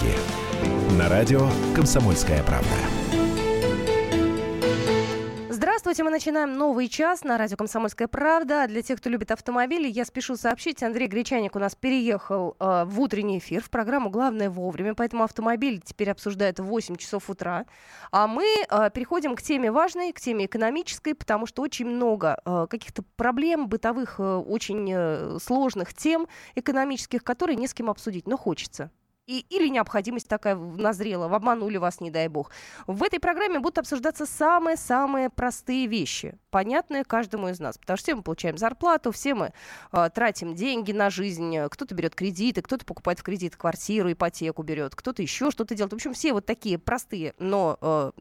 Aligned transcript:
деньги». 0.00 0.16
На 0.98 1.08
радио 1.08 1.48
«Комсомольская 1.74 2.42
правда». 2.42 2.68
Здравствуйте, 5.50 6.02
мы 6.02 6.10
начинаем 6.10 6.56
новый 6.56 6.88
час 6.88 7.24
на 7.24 7.36
радио 7.36 7.56
«Комсомольская 7.56 8.08
правда». 8.08 8.66
Для 8.66 8.80
тех, 8.82 8.98
кто 8.98 9.10
любит 9.10 9.30
автомобили, 9.30 9.86
я 9.86 10.04
спешу 10.04 10.36
сообщить, 10.36 10.82
Андрей 10.82 11.08
Гречаник 11.08 11.56
у 11.56 11.58
нас 11.58 11.74
переехал 11.74 12.56
э, 12.58 12.84
в 12.86 13.00
утренний 13.00 13.38
эфир, 13.38 13.62
в 13.62 13.70
программу 13.70 14.08
«Главное 14.08 14.50
вовремя», 14.50 14.94
поэтому 14.94 15.24
автомобиль 15.24 15.80
теперь 15.84 16.10
обсуждают 16.10 16.58
в 16.58 16.64
8 16.64 16.96
часов 16.96 17.28
утра. 17.28 17.66
А 18.10 18.26
мы 18.26 18.44
э, 18.44 18.90
переходим 18.94 19.36
к 19.36 19.42
теме 19.42 19.70
важной, 19.70 20.12
к 20.12 20.20
теме 20.20 20.46
экономической, 20.46 21.14
потому 21.14 21.46
что 21.46 21.62
очень 21.62 21.86
много 21.86 22.40
э, 22.44 22.66
каких-то 22.68 23.02
проблем 23.16 23.68
бытовых, 23.68 24.16
э, 24.18 24.22
очень 24.22 24.90
э, 24.92 25.38
сложных 25.40 25.92
тем 25.92 26.28
экономических, 26.54 27.22
которые 27.22 27.56
не 27.56 27.66
с 27.66 27.74
кем 27.74 27.90
обсудить, 27.90 28.26
но 28.26 28.36
хочется 28.36 28.90
и, 29.26 29.46
или 29.48 29.68
необходимость 29.68 30.28
такая 30.28 30.54
назрела, 30.54 31.26
обманули 31.34 31.76
вас, 31.78 32.00
не 32.00 32.10
дай 32.10 32.28
бог. 32.28 32.50
В 32.86 33.02
этой 33.02 33.20
программе 33.20 33.58
будут 33.58 33.78
обсуждаться 33.78 34.26
самые-самые 34.26 35.30
простые 35.30 35.86
вещи, 35.86 36.38
понятные 36.50 37.04
каждому 37.04 37.48
из 37.48 37.60
нас. 37.60 37.78
Потому 37.78 37.96
что 37.96 38.04
все 38.04 38.14
мы 38.14 38.22
получаем 38.22 38.58
зарплату, 38.58 39.12
все 39.12 39.34
мы 39.34 39.52
э, 39.92 40.10
тратим 40.14 40.54
деньги 40.54 40.92
на 40.92 41.10
жизнь, 41.10 41.56
кто-то 41.70 41.94
берет 41.94 42.14
кредиты, 42.14 42.62
кто-то 42.62 42.84
покупает 42.84 43.20
в 43.20 43.22
кредит 43.22 43.56
квартиру, 43.56 44.12
ипотеку 44.12 44.62
берет, 44.62 44.94
кто-то 44.94 45.22
еще 45.22 45.50
что-то 45.50 45.74
делает. 45.74 45.92
В 45.92 45.96
общем, 45.96 46.12
все 46.12 46.32
вот 46.32 46.44
такие 46.44 46.78
простые, 46.78 47.34
но 47.38 47.78
э, 47.80 48.12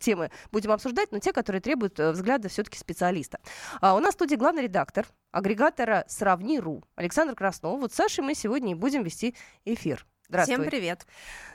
темы 0.00 0.30
будем 0.52 0.72
обсуждать, 0.72 1.12
но 1.12 1.18
те, 1.18 1.32
которые 1.32 1.60
требуют 1.60 1.98
э, 2.00 2.12
взгляда 2.12 2.48
все-таки 2.48 2.78
специалиста. 2.78 3.38
А 3.80 3.94
у 3.94 4.00
нас 4.00 4.14
в 4.14 4.18
студии 4.18 4.36
главный 4.36 4.62
редактор 4.62 5.06
агрегатора 5.30 6.04
«Сравни.ру» 6.08 6.84
Александр 6.96 7.34
Краснов. 7.34 7.80
Вот 7.80 7.92
с 7.92 7.96
Сашей 7.96 8.24
мы 8.24 8.34
сегодня 8.34 8.72
и 8.72 8.74
будем 8.74 9.02
вести 9.02 9.34
эфир. 9.64 10.06
Здравствуй. 10.28 10.56
Всем 10.56 10.66
привет. 10.66 11.06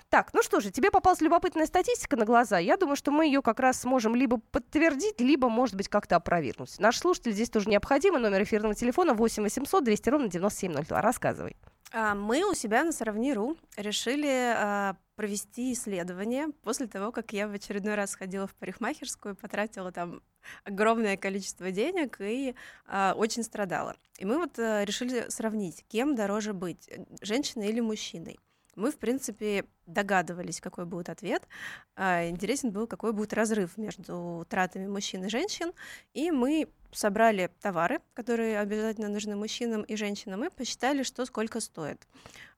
Так, 0.10 0.34
ну 0.34 0.42
что 0.42 0.60
же, 0.60 0.72
тебе 0.72 0.90
попалась 0.90 1.22
любопытная 1.22 1.68
статистика 1.68 2.16
на 2.16 2.26
глаза. 2.26 2.58
Я 2.58 2.78
думаю, 2.78 2.96
что 2.96 3.12
мы 3.12 3.28
ее 3.28 3.44
как 3.44 3.60
раз 3.60 3.82
сможем 3.82 4.16
либо 4.16 4.38
подтвердить, 4.38 5.22
либо, 5.22 5.50
может 5.50 5.76
быть, 5.76 5.88
как-то 5.88 6.16
опровергнуть. 6.16 6.80
Наш 6.80 6.98
слушатель 6.98 7.32
здесь 7.32 7.50
тоже 7.50 7.70
необходимо. 7.70 8.18
Номер 8.18 8.42
эфирного 8.44 8.74
телефона 8.74 9.14
8 9.14 9.44
800 9.44 9.84
200 9.84 10.10
ровно 10.10 10.28
9702. 10.28 11.02
Рассказывай. 11.02 11.56
А, 11.92 12.16
мы 12.16 12.44
у 12.44 12.56
себя 12.56 12.84
на 12.84 12.92
Сравни.ру 12.92 13.58
решили 13.78 14.54
а, 14.56 14.96
провести 15.16 15.74
исследование 15.74 16.48
после 16.64 16.88
того, 16.88 17.12
как 17.12 17.32
я 17.34 17.48
в 17.48 17.54
очередной 17.54 17.94
раз 17.94 18.16
ходила 18.16 18.48
в 18.48 18.56
парикмахерскую, 18.56 19.36
потратила 19.36 19.92
там 19.92 20.22
огромное 20.64 21.18
количество 21.18 21.70
денег 21.72 22.18
и 22.20 22.56
а, 22.88 23.14
очень 23.16 23.44
страдала. 23.44 23.96
И 24.18 24.26
мы 24.26 24.38
вот 24.38 24.58
а, 24.58 24.84
решили 24.86 25.26
сравнить, 25.30 25.86
кем 25.88 26.16
дороже 26.16 26.54
быть, 26.54 26.90
женщиной 27.22 27.70
или 27.70 27.80
мужчиной. 27.80 28.40
Мы, 28.80 28.92
в 28.92 28.98
принципе, 28.98 29.66
догадывались, 29.86 30.62
какой 30.62 30.86
будет 30.86 31.10
ответ. 31.10 31.48
А, 31.96 32.28
интересен 32.28 32.72
был, 32.72 32.88
какой 32.88 33.14
будет 33.14 33.34
разрыв 33.34 33.78
между 33.78 34.46
тратами 34.50 34.88
мужчин 34.88 35.26
и 35.26 35.30
женщин. 35.30 35.74
И 36.14 36.32
мы 36.32 36.70
собрали 36.92 37.52
товары, 37.62 38.00
которые 38.14 38.60
обязательно 38.60 39.10
нужны 39.10 39.36
мужчинам 39.36 39.84
и 39.84 39.96
женщинам, 39.96 40.44
и 40.44 40.50
посчитали, 40.50 41.04
что 41.04 41.26
сколько 41.26 41.60
стоит. 41.60 42.08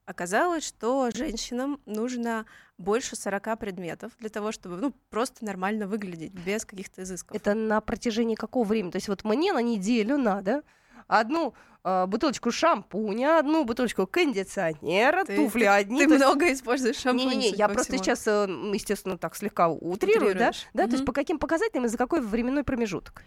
Оказалось, 0.04 0.66
что 0.66 1.10
женщинам 1.12 1.80
нужно 1.86 2.44
больше 2.76 3.14
40 3.14 3.58
предметов 3.58 4.12
для 4.18 4.30
того, 4.30 4.50
чтобы 4.50 4.76
ну, 4.76 4.92
просто 5.10 5.44
нормально 5.44 5.86
выглядеть, 5.86 6.32
без 6.32 6.64
каких-то 6.64 7.02
изысков. 7.02 7.36
Это 7.36 7.54
на 7.54 7.80
протяжении 7.80 8.34
какого 8.34 8.64
времени? 8.64 8.90
То 8.90 8.96
есть 8.96 9.08
вот 9.08 9.22
мне 9.24 9.52
на 9.52 9.62
неделю 9.62 10.18
надо 10.18 10.62
одну 11.06 11.54
э, 11.84 12.06
бутылочку 12.06 12.50
шампуня, 12.50 13.38
одну 13.38 13.64
бутылочку 13.64 14.06
кондиционера, 14.06 15.24
ты, 15.24 15.36
туфли 15.36 15.60
ты, 15.60 15.66
одни. 15.66 16.06
Ты 16.06 16.14
много 16.14 16.46
есть... 16.46 16.60
используешь 16.60 16.96
шампунь. 16.96 17.28
Не-не-не, 17.28 17.56
я 17.56 17.68
просто 17.68 17.92
всему. 17.92 18.04
сейчас, 18.04 18.26
э, 18.26 18.46
естественно, 18.72 19.18
так 19.18 19.36
слегка 19.36 19.68
утрирую, 19.68 20.34
да? 20.34 20.52
да? 20.74 20.84
Угу. 20.84 20.90
То 20.90 20.96
есть 20.96 21.06
по 21.06 21.12
каким 21.12 21.38
показателям 21.38 21.84
и 21.86 21.88
за 21.88 21.98
какой 21.98 22.20
временной 22.20 22.64
промежуток? 22.64 23.22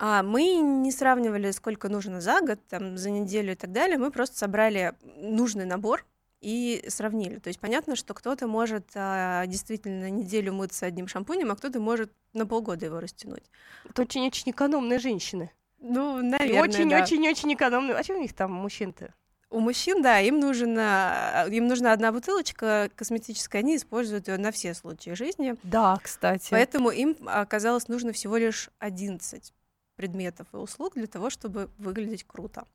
А 0.00 0.22
мы 0.22 0.54
не 0.56 0.92
сравнивали, 0.92 1.50
сколько 1.50 1.88
нужно 1.88 2.20
за 2.20 2.40
год, 2.40 2.60
там, 2.68 2.96
за 2.96 3.10
неделю 3.10 3.52
и 3.52 3.56
так 3.56 3.72
далее. 3.72 3.98
Мы 3.98 4.12
просто 4.12 4.38
собрали 4.38 4.94
нужный 5.16 5.64
набор 5.64 6.04
и 6.40 6.84
сравнили. 6.88 7.38
То 7.38 7.48
есть 7.48 7.58
понятно, 7.58 7.96
что 7.96 8.14
кто-то 8.14 8.46
может 8.46 8.84
а, 8.94 9.44
действительно 9.46 10.08
неделю 10.08 10.52
мыться 10.52 10.86
одним 10.86 11.08
шампунем, 11.08 11.50
а 11.50 11.56
кто-то 11.56 11.80
может 11.80 12.12
на 12.32 12.46
полгода 12.46 12.86
его 12.86 13.00
растянуть. 13.00 13.42
Это 13.88 14.02
очень-очень 14.02 14.52
экономные 14.52 15.00
женщины. 15.00 15.50
Ну, 15.80 16.22
наверное, 16.22 16.62
Очень-очень-очень 16.62 17.54
экономные. 17.54 17.96
А 17.96 18.02
что 18.02 18.14
у 18.14 18.20
них 18.20 18.34
там 18.34 18.52
мужчин-то? 18.52 19.14
У 19.50 19.60
мужчин, 19.60 20.02
да, 20.02 20.20
им, 20.20 20.40
нужна, 20.40 21.46
им 21.50 21.68
нужна 21.68 21.92
одна 21.92 22.12
бутылочка 22.12 22.90
косметическая, 22.94 23.62
они 23.62 23.76
используют 23.76 24.28
ее 24.28 24.36
на 24.36 24.52
все 24.52 24.74
случаи 24.74 25.14
жизни. 25.14 25.56
Да, 25.62 25.98
кстати. 26.02 26.48
Поэтому 26.50 26.90
им 26.90 27.16
оказалось 27.24 27.88
нужно 27.88 28.12
всего 28.12 28.36
лишь 28.36 28.68
11 28.78 29.54
предметов 29.96 30.48
и 30.52 30.56
услуг 30.56 30.94
для 30.94 31.06
того, 31.06 31.30
чтобы 31.30 31.70
выглядеть 31.78 32.24
круто. 32.24 32.66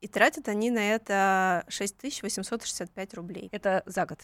И 0.00 0.08
тратят 0.08 0.48
они 0.48 0.70
на 0.70 0.92
это 0.94 1.64
6865 1.68 3.14
рублей. 3.14 3.48
Это 3.50 3.82
за 3.86 4.04
год? 4.04 4.18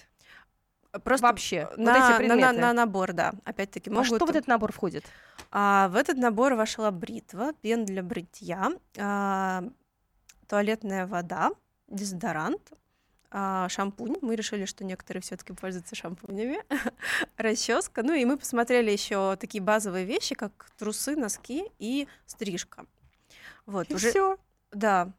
Просто 1.03 1.27
вообще 1.27 1.69
на, 1.77 2.11
вот 2.11 2.21
эти 2.21 2.29
на, 2.29 2.37
на, 2.37 2.53
на 2.53 2.73
набор, 2.73 3.13
да. 3.13 3.33
Опять-таки 3.45 3.91
могут. 3.91 4.13
А 4.13 4.17
что 4.17 4.27
в 4.27 4.31
этот 4.31 4.47
набор 4.47 4.73
входит? 4.73 5.05
А, 5.51 5.89
в 5.89 5.97
этот 5.97 6.17
набор 6.17 6.55
вошла 6.55 6.91
бритва, 6.91 7.53
пен 7.63 7.85
для 7.85 8.03
бритья, 8.03 8.73
а, 8.99 9.65
туалетная 10.47 11.07
вода, 11.07 11.51
дезодорант, 11.89 12.73
а, 13.31 13.69
шампунь. 13.69 14.17
Мы 14.23 14.37
решили, 14.37 14.65
что 14.65 14.85
некоторые 14.85 15.23
все-таки 15.23 15.53
пользуются 15.53 15.97
шампунями, 15.97 16.61
расческа. 17.37 18.03
Ну 18.03 18.13
и 18.13 18.25
мы 18.25 18.37
посмотрели 18.37 18.91
еще 18.91 19.37
такие 19.37 19.63
базовые 19.63 20.05
вещи, 20.05 20.35
как 20.35 20.71
трусы, 20.79 21.17
носки 21.17 21.65
и 21.79 22.07
стрижка. 22.27 22.87
Вот 23.67 23.91
и 23.91 23.95
уже. 23.95 24.11
Все. 24.11 24.39
Да, 24.71 25.13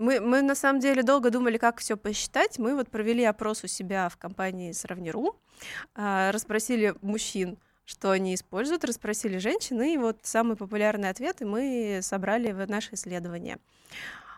мы, 0.00 0.20
мы 0.20 0.42
на 0.42 0.54
самом 0.54 0.80
деле 0.80 1.02
долго 1.02 1.30
думали, 1.30 1.58
как 1.58 1.78
все 1.78 1.96
посчитать. 1.96 2.58
Мы 2.58 2.74
вот 2.74 2.90
провели 2.90 3.22
опрос 3.24 3.62
у 3.64 3.66
себя 3.66 4.08
в 4.08 4.16
компании 4.16 4.72
Сравниру, 4.72 5.36
э, 5.94 6.30
расспросили 6.30 6.94
мужчин, 7.02 7.58
что 7.84 8.10
они 8.10 8.34
используют, 8.34 8.84
расспросили 8.84 9.38
женщин, 9.38 9.80
и 9.82 9.96
вот 9.98 10.18
самые 10.22 10.56
популярные 10.56 11.10
ответы 11.10 11.44
мы 11.44 12.00
собрали 12.02 12.52
в 12.52 12.68
наше 12.68 12.94
исследование. 12.94 13.58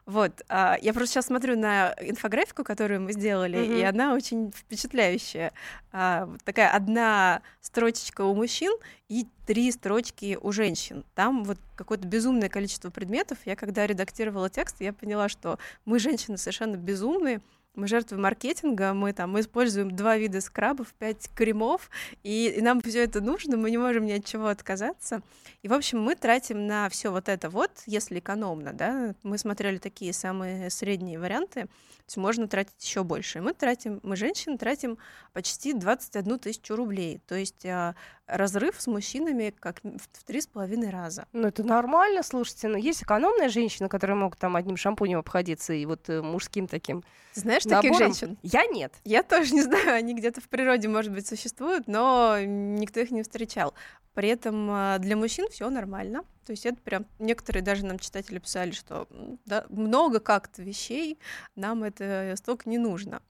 Вот, 0.04 0.42
а, 0.48 0.76
я 0.82 0.92
просто 0.92 1.14
сейчас 1.14 1.26
смотрю 1.26 1.56
на 1.56 1.94
инфографику, 2.00 2.64
которую 2.64 3.02
мы 3.02 3.12
сделали, 3.12 3.58
mm-hmm. 3.58 3.80
и 3.80 3.82
она 3.82 4.14
очень 4.14 4.52
впечатляющая. 4.52 5.52
А, 5.92 6.28
такая 6.44 6.70
одна 6.70 7.40
строчечка 7.60 8.22
у 8.22 8.34
мужчин 8.34 8.72
и 9.08 9.28
три 9.46 9.70
строчки 9.70 10.36
у 10.40 10.50
женщин. 10.50 11.04
Там 11.14 11.44
вот 11.44 11.58
какое-то 11.76 12.06
безумное 12.08 12.48
количество 12.48 12.90
предметов. 12.90 13.38
Я 13.44 13.54
когда 13.54 13.86
редактировала 13.86 14.50
текст, 14.50 14.76
я 14.80 14.92
поняла, 14.92 15.28
что 15.28 15.58
мы, 15.84 16.00
женщины, 16.00 16.36
совершенно 16.36 16.76
безумные, 16.76 17.40
мы 17.74 17.86
жертвы 17.86 18.18
маркетинга, 18.18 18.92
мы 18.92 19.12
там 19.12 19.32
мы 19.32 19.40
используем 19.40 19.96
два 19.96 20.16
вида 20.16 20.40
скрабов, 20.40 20.92
пять 20.94 21.30
кремов, 21.34 21.90
и, 22.22 22.48
и 22.48 22.60
нам 22.60 22.80
все 22.80 23.04
это 23.04 23.20
нужно, 23.20 23.56
мы 23.56 23.70
не 23.70 23.78
можем 23.78 24.04
ни 24.04 24.12
от 24.12 24.24
чего 24.24 24.48
отказаться. 24.48 25.22
И, 25.62 25.68
в 25.68 25.72
общем, 25.72 26.00
мы 26.00 26.14
тратим 26.14 26.66
на 26.66 26.88
все 26.88 27.10
вот 27.10 27.28
это 27.28 27.48
вот, 27.48 27.70
если 27.86 28.18
экономно, 28.18 28.72
да, 28.72 29.14
мы 29.22 29.38
смотрели 29.38 29.78
такие 29.78 30.12
самые 30.12 30.70
средние 30.70 31.18
варианты, 31.18 31.62
то 31.62 32.06
есть 32.08 32.16
можно 32.16 32.48
тратить 32.48 32.84
еще 32.84 33.04
больше. 33.04 33.38
И 33.38 33.40
мы 33.40 33.54
тратим, 33.54 34.00
мы 34.02 34.16
женщины 34.16 34.58
тратим 34.58 34.98
почти 35.32 35.72
21 35.72 36.38
тысячу 36.38 36.74
рублей, 36.74 37.20
то 37.26 37.36
есть 37.36 37.64
а, 37.64 37.94
разрыв 38.32 38.80
с 38.80 38.86
мужчинами 38.86 39.54
как 39.58 39.80
в 39.82 40.24
три 40.24 40.40
с 40.40 40.46
половиной 40.46 40.90
раза. 40.90 41.26
Ну, 41.32 41.48
это 41.48 41.62
нормально, 41.64 42.22
слушайте, 42.22 42.68
но 42.68 42.78
есть 42.78 43.02
экономные 43.02 43.48
женщины, 43.48 43.88
которые 43.88 44.16
могут 44.16 44.38
там 44.38 44.56
одним 44.56 44.76
шампунем 44.76 45.18
обходиться 45.18 45.72
и 45.72 45.84
вот 45.86 46.08
э, 46.08 46.22
мужским 46.22 46.66
таким 46.66 47.04
знаешь 47.34 47.64
набором. 47.64 47.82
таких 47.82 47.98
женщин? 47.98 48.38
Я 48.42 48.66
нет. 48.66 48.94
Я 49.04 49.22
тоже 49.22 49.54
не 49.54 49.62
знаю, 49.62 49.94
они 49.94 50.14
где-то 50.14 50.40
в 50.40 50.48
природе, 50.48 50.88
может 50.88 51.12
быть, 51.12 51.26
существуют, 51.26 51.86
но 51.86 52.36
никто 52.40 53.00
их 53.00 53.10
не 53.10 53.22
встречал. 53.22 53.74
При 54.14 54.28
этом 54.28 54.68
а, 54.70 54.98
для 54.98 55.16
мужчин 55.16 55.48
все 55.50 55.70
нормально. 55.70 56.24
То 56.44 56.50
есть 56.50 56.66
это 56.66 56.76
прям 56.82 57.06
некоторые 57.18 57.62
даже 57.62 57.86
нам 57.86 57.98
читатели 57.98 58.38
писали, 58.38 58.72
что 58.72 59.06
да, 59.46 59.64
много 59.68 60.20
как-то 60.20 60.62
вещей, 60.62 61.18
нам 61.54 61.84
это 61.84 62.34
столько 62.36 62.68
не 62.68 62.78
нужно. 62.78 63.22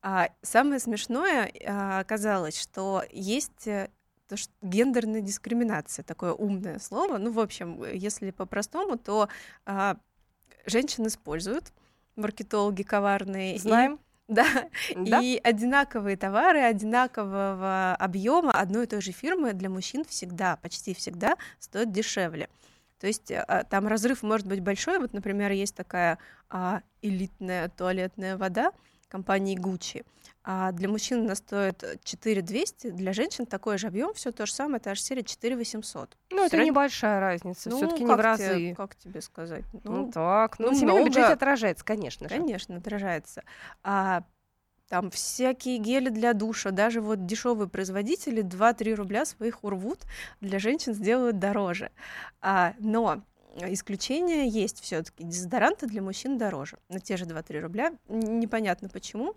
А 0.00 0.28
самое 0.42 0.80
смешное 0.80 1.52
а, 1.66 2.00
оказалось, 2.00 2.60
что 2.60 3.02
есть 3.10 3.66
э, 3.66 3.90
то, 4.28 4.36
что 4.36 4.52
гендерная 4.62 5.20
дискриминация, 5.20 6.02
такое 6.02 6.32
умное 6.32 6.78
слово. 6.78 7.18
Ну, 7.18 7.32
в 7.32 7.40
общем, 7.40 7.82
если 7.92 8.30
по-простому, 8.30 8.98
то 8.98 9.28
а, 9.64 9.96
женщин 10.66 11.06
используют 11.06 11.72
маркетологи 12.16 12.82
коварные. 12.82 13.58
Знаем. 13.58 13.94
И, 13.94 13.98
да, 14.28 14.68
да, 14.94 15.20
и 15.22 15.40
одинаковые 15.42 16.18
товары 16.18 16.60
одинакового 16.60 17.96
объема 17.98 18.52
одной 18.52 18.84
и 18.84 18.86
той 18.86 19.00
же 19.00 19.12
фирмы 19.12 19.54
для 19.54 19.70
мужчин 19.70 20.04
всегда, 20.04 20.56
почти 20.56 20.92
всегда 20.94 21.36
стоят 21.58 21.90
дешевле. 21.90 22.50
То 23.00 23.06
есть 23.06 23.32
а, 23.32 23.64
там 23.64 23.88
разрыв 23.88 24.22
может 24.22 24.46
быть 24.46 24.60
большой. 24.60 24.98
Вот, 24.98 25.14
например, 25.14 25.52
есть 25.52 25.74
такая 25.74 26.18
а, 26.50 26.82
элитная 27.00 27.70
туалетная 27.70 28.36
вода, 28.36 28.72
компании 29.08 29.58
Gucci. 29.58 30.04
А 30.44 30.72
для 30.72 30.88
мужчин 30.88 31.24
она 31.24 31.34
стоит 31.34 31.84
4200, 32.04 32.90
для 32.90 33.12
женщин 33.12 33.44
такой 33.44 33.76
же 33.76 33.86
объем, 33.88 34.14
все 34.14 34.32
то 34.32 34.46
же 34.46 34.52
самое, 34.52 34.80
та 34.80 34.94
же 34.94 35.02
серия 35.02 35.22
4800. 35.22 36.16
Ну, 36.30 36.44
это 36.44 36.56
Сред- 36.56 36.66
небольшая 36.66 37.20
разница, 37.20 37.68
Ну, 37.68 37.76
все-таки 37.76 38.04
не 38.04 38.14
в 38.14 38.20
разы. 38.20 38.54
тебе- 38.54 38.74
как 38.74 38.94
тебе 38.96 39.20
сказать? 39.20 39.64
Ну, 39.84 40.10
так, 40.10 40.58
ну, 40.58 40.70
ну, 40.70 40.78
много. 40.84 41.04
бюджете 41.04 41.32
отражается, 41.32 41.84
конечно 41.84 42.28
же. 42.28 42.34
Конечно, 42.34 42.76
отражается. 42.76 43.42
А 43.82 44.22
там 44.88 45.10
всякие 45.10 45.76
гели 45.78 46.08
для 46.08 46.32
душа, 46.32 46.70
даже 46.70 47.02
вот 47.02 47.26
дешевые 47.26 47.68
производители 47.68 48.40
2-3 48.40 48.94
рубля 48.94 49.26
своих 49.26 49.62
урвут, 49.64 50.00
для 50.40 50.58
женщин 50.58 50.94
сделают 50.94 51.38
дороже. 51.38 51.90
А, 52.40 52.72
но 52.78 53.22
исключения 53.66 54.46
есть 54.48 54.80
все-таки. 54.80 55.24
Дезодоранты 55.24 55.86
для 55.86 56.02
мужчин 56.02 56.38
дороже, 56.38 56.78
на 56.88 57.00
те 57.00 57.16
же 57.16 57.24
2-3 57.24 57.60
рубля. 57.60 57.92
Непонятно 58.08 58.88
почему, 58.88 59.34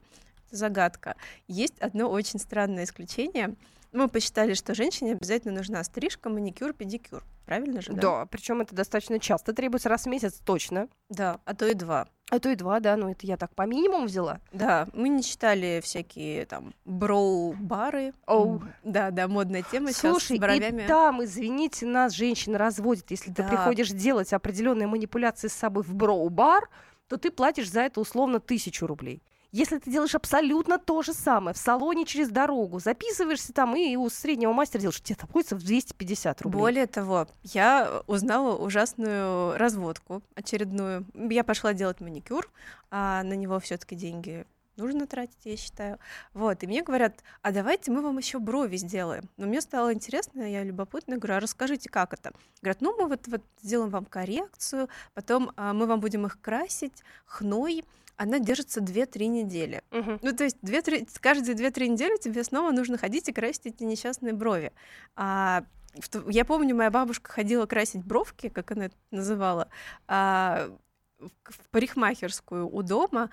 загадка. 0.52 1.16
Есть 1.48 1.80
одно 1.80 2.10
очень 2.10 2.40
странное 2.40 2.84
исключение. 2.84 3.56
Мы 3.92 4.08
посчитали, 4.08 4.54
что 4.54 4.74
женщине 4.74 5.14
обязательно 5.14 5.54
нужна 5.56 5.84
стрижка, 5.84 6.30
маникюр, 6.30 6.72
педикюр. 6.74 7.24
Правильно 7.46 7.82
же, 7.82 7.92
да? 7.92 8.02
Да, 8.02 8.26
причем 8.26 8.62
это 8.62 8.74
достаточно 8.74 9.20
часто 9.20 9.52
требуется 9.54 9.90
раз 9.90 10.04
в 10.04 10.10
месяц 10.10 10.36
точно. 10.46 10.88
Да, 11.10 11.40
а 11.44 11.54
то 11.54 11.68
и 11.68 11.74
два. 11.74 12.08
А 12.30 12.40
то 12.40 12.48
и 12.50 12.56
два, 12.56 12.80
да, 12.80 12.96
ну 12.96 13.10
это 13.12 13.28
я 13.28 13.36
так 13.36 13.54
по 13.54 13.64
минимуму 13.64 14.06
взяла. 14.06 14.40
Да, 14.54 14.88
мы 14.94 15.10
не 15.10 15.22
читали 15.22 15.82
всякие 15.84 16.46
там 16.46 16.74
броу-бары. 16.86 18.14
Оу. 18.26 18.60
М, 18.62 18.74
Да, 18.86 19.12
да, 19.12 19.28
модная 19.28 19.64
тема 19.70 19.92
Слушай, 19.92 20.22
сейчас 20.28 20.38
с 20.38 20.40
бровями. 20.40 20.84
и 20.84 20.88
там, 20.88 21.22
извините, 21.26 21.86
нас 21.86 22.14
женщины 22.14 22.58
разводят. 22.58 23.12
Если 23.12 23.32
ты 23.34 23.44
Да. 23.44 23.50
приходишь 23.50 23.90
делать 23.90 24.32
определенные 24.32 24.88
манипуляции 24.88 25.50
с 25.50 25.54
собой 25.54 25.84
в 25.84 25.94
броу-бар, 25.94 26.70
то 27.10 27.18
ты 27.18 27.30
платишь 27.32 27.70
за 27.70 27.82
это 27.82 28.00
условно 28.00 28.40
тысячу 28.40 28.88
рублей. 28.88 29.22
Если 29.52 29.80
ты 29.80 29.92
делаешь 29.92 30.16
абсолютно 30.16 30.80
то 30.80 31.02
же 31.02 31.14
самое 31.14 31.54
в 31.54 31.58
салоне 31.58 32.06
через 32.06 32.30
дорогу, 32.30 32.80
записываешься 32.80 33.52
там 33.52 33.76
и 33.76 33.96
у 33.98 34.10
среднего 34.10 34.54
мастера 34.54 34.80
делаешь, 34.82 35.02
тебе 35.02 35.16
это 35.16 35.26
обходится 35.26 35.56
в 35.56 35.64
250 35.64 36.42
рублей. 36.42 36.60
Более 36.60 36.88
того, 36.88 37.28
я 37.44 38.02
узнала 38.08 38.56
ужасную 38.56 39.58
разводку 39.58 40.24
очередную. 40.36 41.06
Я 41.14 41.44
пошла 41.44 41.74
делать 41.74 42.00
маникюр, 42.00 42.50
а 42.92 43.24
на 43.24 43.34
него 43.34 43.60
все-таки 43.60 43.96
деньги 43.96 44.46
нужно 44.78 45.06
тратить, 45.06 45.44
я 45.44 45.58
считаю. 45.58 46.00
Вот, 46.34 46.64
и 46.64 46.68
мне 46.68 46.82
говорят, 46.82 47.22
а 47.42 47.52
давайте 47.52 47.92
мы 47.92 48.02
вам 48.02 48.18
еще 48.18 48.40
брови 48.40 48.78
сделаем. 48.78 49.30
Но 49.36 49.48
мне 49.48 49.60
стало 49.60 49.94
интересно, 49.94 50.42
я 50.42 50.64
любопытна, 50.64 51.18
говорю, 51.18 51.36
а 51.36 51.40
расскажите, 51.42 51.90
как 51.90 52.14
это? 52.14 52.32
Говорят, 52.62 52.82
ну 52.82 52.96
мы 52.98 53.08
вот, 53.08 53.28
вот 53.28 53.44
сделаем 53.62 53.90
вам 53.92 54.06
коррекцию, 54.06 54.90
потом 55.14 55.52
а, 55.58 55.74
мы 55.74 55.88
вам 55.88 56.00
будем 56.00 56.26
их 56.26 56.40
красить 56.42 57.04
хной, 57.26 57.84
она 58.22 58.38
держится 58.38 58.82
2-3 58.82 59.26
недели. 59.28 59.82
Мгм. 59.90 60.20
Ну, 60.22 60.36
то 60.36 60.44
есть 60.44 60.58
две, 60.62 60.84
три, 60.84 61.08
каждые 61.20 61.56
2-3 61.56 61.88
недели 61.88 62.18
тебе 62.18 62.44
снова 62.44 62.72
нужно 62.72 63.00
ходить 63.00 63.28
и 63.30 63.34
красить 63.34 63.66
эти 63.66 63.84
несчастные 63.84 64.34
брови. 64.34 64.72
А, 65.16 65.64
в 65.96 66.30
я 66.30 66.46
помню, 66.46 66.76
моя 66.76 66.92
бабушка 66.92 67.32
ходила 67.32 67.66
красить 67.66 68.06
бровки, 68.06 68.50
как 68.50 68.72
она 68.72 68.86
это 68.86 68.96
называла, 69.10 69.70
а, 70.08 70.70
в, 71.18 71.30
в 71.46 71.70
парикмахерскую 71.72 72.70
у 72.72 72.84
дома 72.84 73.32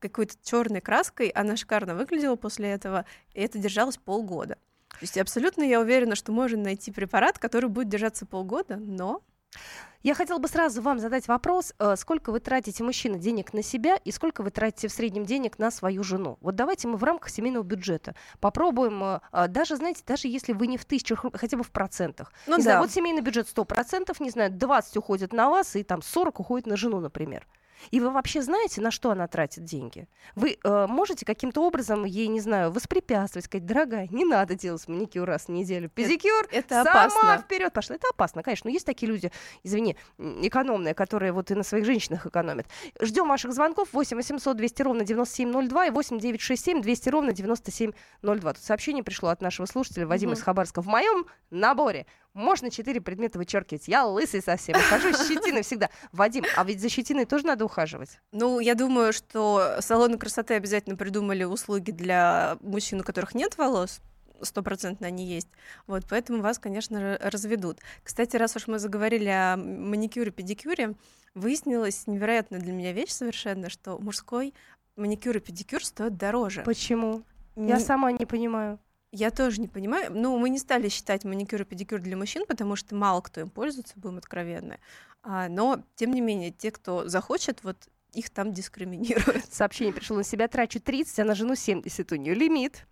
какой-то 0.00 0.34
черной 0.42 0.80
краской. 0.80 1.28
Она 1.28 1.56
шикарно 1.56 1.94
выглядела 1.94 2.34
после 2.34 2.70
этого, 2.70 3.04
и 3.32 3.40
это 3.40 3.58
держалось 3.58 3.96
полгода. 3.96 4.56
То 4.88 5.02
есть 5.02 5.16
абсолютно 5.18 5.62
я 5.62 5.80
уверена, 5.80 6.16
что 6.16 6.32
можно 6.32 6.60
найти 6.60 6.90
препарат, 6.90 7.38
который 7.38 7.70
будет 7.70 7.88
держаться 7.88 8.26
полгода, 8.26 8.76
но 8.76 9.22
Я 10.02 10.14
хотела 10.14 10.38
бы 10.38 10.46
сразу 10.46 10.82
вам 10.82 11.00
задать 11.00 11.26
вопрос, 11.26 11.74
э, 11.78 11.96
сколько 11.96 12.30
вы 12.30 12.38
тратите, 12.38 12.84
мужчина, 12.84 13.18
денег 13.18 13.52
на 13.52 13.62
себя 13.62 13.96
и 13.96 14.12
сколько 14.12 14.42
вы 14.42 14.50
тратите 14.50 14.86
в 14.86 14.92
среднем 14.92 15.24
денег 15.24 15.58
на 15.58 15.72
свою 15.72 16.04
жену. 16.04 16.38
Вот 16.40 16.54
давайте 16.54 16.86
мы 16.86 16.96
в 16.96 17.02
рамках 17.02 17.28
семейного 17.28 17.64
бюджета 17.64 18.14
попробуем, 18.38 19.02
э, 19.02 19.20
э, 19.32 19.48
даже, 19.48 19.74
знаете, 19.74 20.02
даже 20.06 20.28
если 20.28 20.52
вы 20.52 20.68
не 20.68 20.78
в 20.78 20.84
тысячах, 20.84 21.24
хотя 21.34 21.56
бы 21.56 21.64
в 21.64 21.72
процентах. 21.72 22.32
ну 22.46 22.52
не 22.52 22.58
да. 22.58 22.62
знаю, 22.62 22.80
вот 22.82 22.92
семейный 22.92 23.20
бюджет 23.20 23.48
100%, 23.48 24.14
не 24.20 24.30
знаю, 24.30 24.52
20 24.52 24.96
уходит 24.96 25.32
на 25.32 25.50
вас 25.50 25.74
и 25.74 25.82
там 25.82 26.02
40 26.02 26.38
уходит 26.38 26.66
на 26.66 26.76
жену, 26.76 27.00
например. 27.00 27.44
И 27.90 28.00
вы 28.00 28.10
вообще 28.10 28.42
знаете, 28.42 28.80
на 28.80 28.90
что 28.90 29.10
она 29.10 29.26
тратит 29.28 29.64
деньги? 29.64 30.08
Вы 30.34 30.58
э, 30.62 30.86
можете 30.88 31.24
каким-то 31.26 31.62
образом 31.62 32.04
ей, 32.04 32.26
не 32.28 32.40
знаю, 32.40 32.70
воспрепятствовать, 32.72 33.44
сказать, 33.46 33.66
дорогая, 33.66 34.08
не 34.10 34.24
надо 34.24 34.54
делать 34.54 34.86
маникюр 34.88 35.26
раз 35.26 35.44
в 35.46 35.48
неделю, 35.50 35.88
педикюр, 35.88 36.46
это 36.50 36.82
сама 36.84 37.04
опасно. 37.04 37.38
вперед 37.38 37.72
пошла. 37.72 37.96
Это 37.96 38.08
опасно, 38.10 38.42
конечно. 38.42 38.68
Но 38.68 38.72
есть 38.74 38.86
такие 38.86 39.10
люди, 39.10 39.30
извини, 39.62 39.96
экономные, 40.18 40.94
которые 40.94 41.32
вот 41.32 41.50
и 41.50 41.54
на 41.54 41.62
своих 41.62 41.84
женщинах 41.84 42.26
экономят. 42.26 42.66
Ждем 43.00 43.28
ваших 43.28 43.52
звонков 43.52 43.88
8 43.92 44.16
800 44.16 44.56
200 44.56 44.82
ровно 44.82 45.04
9702 45.04 45.86
и 45.86 45.90
8 45.90 46.18
967 46.18 46.82
200 46.82 47.08
ровно 47.10 47.32
9702. 47.32 48.52
Тут 48.54 48.62
сообщение 48.62 49.04
пришло 49.04 49.28
от 49.30 49.40
нашего 49.40 49.66
слушателя 49.66 50.06
Вадима 50.06 50.32
Мгм. 50.32 50.38
из 50.38 50.42
Хабарска. 50.42 50.82
В 50.82 50.86
моем 50.86 51.26
наборе 51.50 52.06
можно 52.36 52.70
четыре 52.70 53.00
предмета 53.00 53.38
вычеркивать. 53.38 53.88
Я 53.88 54.04
лысый 54.06 54.42
совсем. 54.42 54.76
Хожу 54.78 55.12
с 55.12 55.26
щетиной 55.26 55.62
всегда. 55.62 55.90
Вадим, 56.12 56.44
а 56.56 56.64
ведь 56.64 56.80
за 56.80 56.88
щетиной 56.88 57.24
тоже 57.24 57.46
надо 57.46 57.64
ухаживать. 57.64 58.20
Ну, 58.32 58.60
я 58.60 58.74
думаю, 58.74 59.12
что 59.12 59.76
салоны 59.80 60.18
красоты 60.18 60.54
обязательно 60.54 60.96
придумали 60.96 61.44
услуги 61.44 61.90
для 61.90 62.58
мужчин, 62.60 63.00
у 63.00 63.04
которых 63.04 63.34
нет 63.34 63.56
волос. 63.58 64.00
Стопроцентно 64.42 65.06
они 65.06 65.26
есть. 65.26 65.48
Вот, 65.86 66.04
поэтому 66.10 66.42
вас, 66.42 66.58
конечно, 66.58 66.98
ра- 66.98 67.30
разведут. 67.30 67.78
Кстати, 68.04 68.36
раз 68.36 68.54
уж 68.54 68.66
мы 68.66 68.78
заговорили 68.78 69.28
о 69.30 69.56
маникюре, 69.56 70.30
педикюре, 70.30 70.92
выяснилась 71.34 72.06
невероятная 72.06 72.60
для 72.60 72.72
меня 72.72 72.92
вещь 72.92 73.12
совершенно, 73.12 73.70
что 73.70 73.98
мужской 73.98 74.52
маникюр 74.96 75.38
и 75.38 75.40
педикюр 75.40 75.82
стоят 75.82 76.18
дороже. 76.18 76.62
Почему? 76.66 77.22
Я 77.56 77.76
М, 77.76 77.80
сама 77.80 78.12
не 78.12 78.26
понимаю. 78.26 78.78
Я 79.16 79.30
тоже 79.30 79.60
не 79.60 79.68
понимаю. 79.68 80.10
Ну, 80.14 80.38
мы 80.38 80.50
не 80.50 80.58
стали 80.58 80.88
считать 80.88 81.24
маникюр 81.24 81.62
и 81.62 81.64
педикюр 81.64 82.00
для 82.00 82.16
мужчин, 82.16 82.44
потому 82.46 82.76
что 82.76 82.94
мало 82.94 83.20
кто 83.20 83.40
им 83.40 83.50
пользуется, 83.50 83.94
будем 83.96 84.18
откровенны. 84.18 84.78
А, 85.22 85.48
но, 85.48 85.82
тем 85.96 86.12
не 86.12 86.20
менее, 86.20 86.50
те, 86.50 86.70
кто 86.70 87.08
захочет, 87.08 87.64
вот 87.64 87.76
их 88.12 88.30
там 88.30 88.52
дискриминируют. 88.52 89.52
Сообщение 89.52 89.92
пришло 89.94 90.16
на 90.16 90.22
себя. 90.24 90.48
Трачу 90.48 90.80
30, 90.80 91.18
а 91.20 91.24
на 91.24 91.34
жену 91.34 91.54
70. 91.54 92.12
У 92.12 92.16
нее 92.16 92.34
лимит. 92.34 92.86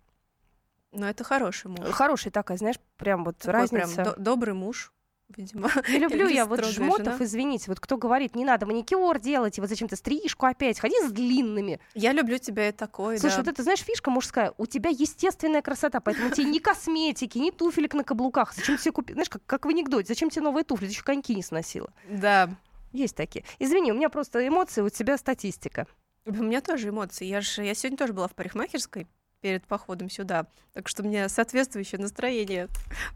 Но 0.91 1.07
это 1.09 1.23
хороший 1.23 1.67
муж. 1.67 1.79
Хорошая 1.91 2.31
такая, 2.31 2.57
знаешь, 2.57 2.77
прям 2.97 3.23
вот 3.25 3.37
Такой 3.37 3.67
прям 3.67 3.81
разница. 3.81 4.03
до- 4.03 4.15
добрый 4.15 4.53
муж, 4.53 4.93
видимо. 5.35 5.69
Не 5.89 5.99
люблю 5.99 6.27
я 6.27 6.45
вот 6.45 6.63
жмотов, 6.65 7.13
жена. 7.13 7.17
извините. 7.25 7.65
Вот 7.67 7.79
кто 7.79 7.97
говорит, 7.97 8.35
не 8.35 8.45
надо 8.45 8.65
маникюр 8.65 9.19
делать, 9.19 9.57
и 9.57 9.61
вот 9.61 9.69
зачем-то 9.69 9.95
стрижку 9.95 10.45
опять, 10.45 10.79
ходи 10.79 10.95
с 11.01 11.11
длинными. 11.11 11.79
Я 11.93 12.11
люблю 12.13 12.37
тебя 12.37 12.69
и 12.69 12.71
такой, 12.71 13.17
Слушай, 13.17 13.37
да. 13.37 13.41
вот 13.41 13.47
это, 13.49 13.63
знаешь, 13.63 13.79
фишка 13.79 14.11
мужская. 14.11 14.53
У 14.57 14.65
тебя 14.65 14.89
естественная 14.89 15.61
красота, 15.61 15.99
поэтому 15.99 16.29
тебе 16.31 16.45
ни 16.45 16.59
косметики, 16.59 17.37
ни 17.37 17.51
туфелек 17.51 17.93
на 17.93 18.03
каблуках. 18.03 18.53
Зачем 18.53 18.77
тебе 18.77 18.91
купить? 18.91 19.15
Знаешь, 19.15 19.29
как, 19.29 19.45
как 19.45 19.65
в 19.65 19.69
анекдоте, 19.69 20.07
зачем 20.07 20.29
тебе 20.29 20.43
новые 20.43 20.63
туфли? 20.63 20.85
Ты 20.85 20.91
еще 20.91 21.03
коньки 21.03 21.35
не 21.35 21.43
сносила. 21.43 21.91
Да. 22.09 22.49
Есть 22.93 23.15
такие. 23.15 23.43
Извини, 23.59 23.91
у 23.91 23.95
меня 23.95 24.09
просто 24.09 24.47
эмоции, 24.47 24.81
у 24.81 24.89
тебя 24.89 25.17
статистика. 25.17 25.87
У 26.25 26.31
меня 26.33 26.61
тоже 26.61 26.89
эмоции. 26.89 27.25
Я 27.25 27.41
же, 27.41 27.63
я 27.63 27.75
сегодня 27.75 27.97
тоже 27.97 28.13
была 28.13 28.27
в 28.27 28.33
парикмахерской 28.33 29.07
перед 29.45 29.63
походом 29.67 30.09
сюда, 30.09 30.47
так 30.73 30.87
что 30.87 31.03
меня 31.03 31.29
соответствующее 31.29 32.01
настроение. 32.01 32.67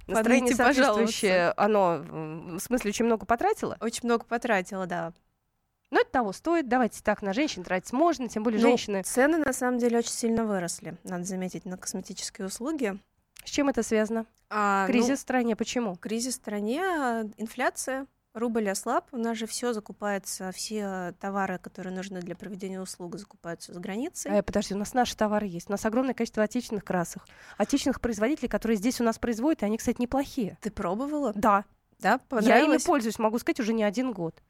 Настроение 0.06 0.56
пожаловаться. 0.56 0.74
соответствующее, 0.76 1.54
оно, 1.58 1.96
м, 2.08 2.58
в 2.58 2.60
смысле, 2.60 2.90
очень 2.90 3.06
много 3.06 3.26
потратила? 3.26 3.78
Очень 3.82 4.02
много 4.04 4.26
потратила, 4.26 4.86
да. 4.86 5.12
Но 5.90 6.00
это 6.02 6.12
того 6.12 6.32
стоит. 6.32 6.70
Давайте 6.70 7.02
так, 7.02 7.24
на 7.24 7.34
женщин 7.34 7.64
тратить 7.64 7.94
можно, 7.94 8.30
тем 8.30 8.44
более 8.44 8.62
Ну, 8.62 8.68
женщины. 8.68 9.02
Цены 9.02 9.40
на 9.40 9.54
самом 9.54 9.80
деле 9.80 9.98
очень 9.98 10.12
сильно 10.12 10.46
выросли, 10.46 10.98
надо 11.04 11.24
заметить, 11.24 11.66
на 11.66 11.78
косметические 11.78 12.46
услуги. 12.46 13.00
С 13.44 13.50
чем 13.50 13.68
это 13.70 13.82
связано? 13.82 14.28
А, 14.52 14.86
ну, 14.86 14.94
Кризис 14.94 15.18
в 15.18 15.22
стране, 15.24 15.56
почему? 15.56 15.96
кризис 15.96 16.34
в 16.34 16.38
стране, 16.38 16.80
инфляция, 17.38 18.06
рубль 18.34 18.70
ослаб, 18.70 19.08
у 19.12 19.18
нас 19.18 19.38
же 19.38 19.46
все 19.46 19.74
закупается, 19.74 20.52
все 20.52 21.14
товары, 21.20 21.58
которые 21.58 21.96
нужны 21.96 22.22
для 22.22 22.36
проведения 22.36 22.82
услуг, 22.82 23.18
закупаются 23.18 23.74
за 23.74 23.80
границей. 23.80 24.32
Э, 24.32 24.44
подожди, 24.44 24.74
у 24.74 24.78
нас 24.78 24.94
наши 24.94 25.16
товары 25.16 25.48
есть. 25.48 25.70
У 25.70 25.72
нас 25.72 25.86
огромное 25.86 26.14
количество 26.14 26.44
отечественных 26.44 26.84
красок. 26.84 27.26
Отечественных 27.58 28.02
производителей, 28.02 28.50
которые 28.50 28.78
здесь 28.78 29.02
у 29.02 29.04
нас 29.04 29.18
производят, 29.20 29.64
и 29.64 29.66
они, 29.66 29.78
кстати, 29.78 30.02
неплохие. 30.02 30.58
Ты 30.62 30.72
пробовала? 30.72 31.34
Да, 31.36 31.66
Да, 32.00 32.20
я 32.42 32.62
ими 32.62 32.78
пользуюсь, 32.78 33.20
могу 33.20 33.40
сказать, 33.40 33.60
уже 33.60 33.74
не 33.74 33.84
один 33.84 34.14
год. 34.14 34.42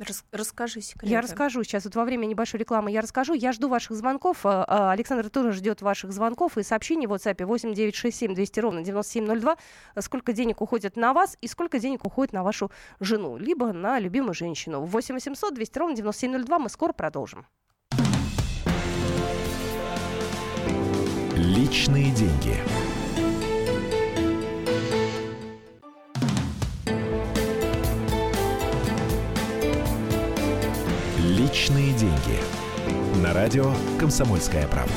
Рас- 0.00 0.24
расскажи 0.32 0.80
секреты. 0.80 1.12
Я 1.12 1.20
расскажу 1.20 1.62
сейчас, 1.62 1.84
вот 1.84 1.94
во 1.94 2.04
время 2.04 2.24
небольшой 2.24 2.58
рекламы 2.58 2.90
я 2.90 3.02
расскажу. 3.02 3.34
Я 3.34 3.52
жду 3.52 3.68
ваших 3.68 3.94
звонков. 3.96 4.46
а, 4.46 4.64
а, 4.66 4.92
Александр 4.92 5.28
тоже 5.28 5.52
ждет 5.52 5.82
ваших 5.82 6.10
звонков 6.12 6.56
и 6.56 6.62
сообщений 6.62 7.06
в 7.06 7.12
WhatsApp 7.12 7.44
8967 7.44 8.34
200 8.34 8.60
ровно 8.60 8.82
9702. 8.82 9.56
а, 9.94 10.00
Сколько 10.02 10.32
денег 10.32 10.62
уходит 10.62 10.96
на 10.96 11.12
вас 11.12 11.36
и 11.42 11.46
сколько 11.48 11.78
денег 11.78 12.06
уходит 12.06 12.32
на 12.32 12.42
вашу 12.42 12.70
жену, 12.98 13.36
либо 13.36 13.72
на 13.74 13.98
любимую 13.98 14.32
женщину. 14.32 14.80
8 14.86 15.14
800 15.14 15.54
200 15.54 15.78
ровно 15.78 15.94
9702. 15.96 16.58
Мы 16.58 16.68
скоро 16.70 16.92
продолжим. 16.94 17.46
Личные 21.36 22.10
деньги. 22.12 22.56
Личные 31.50 31.92
деньги. 31.94 32.38
На 33.24 33.34
радио 33.34 33.72
«Комсомольская 33.98 34.68
правда». 34.68 34.94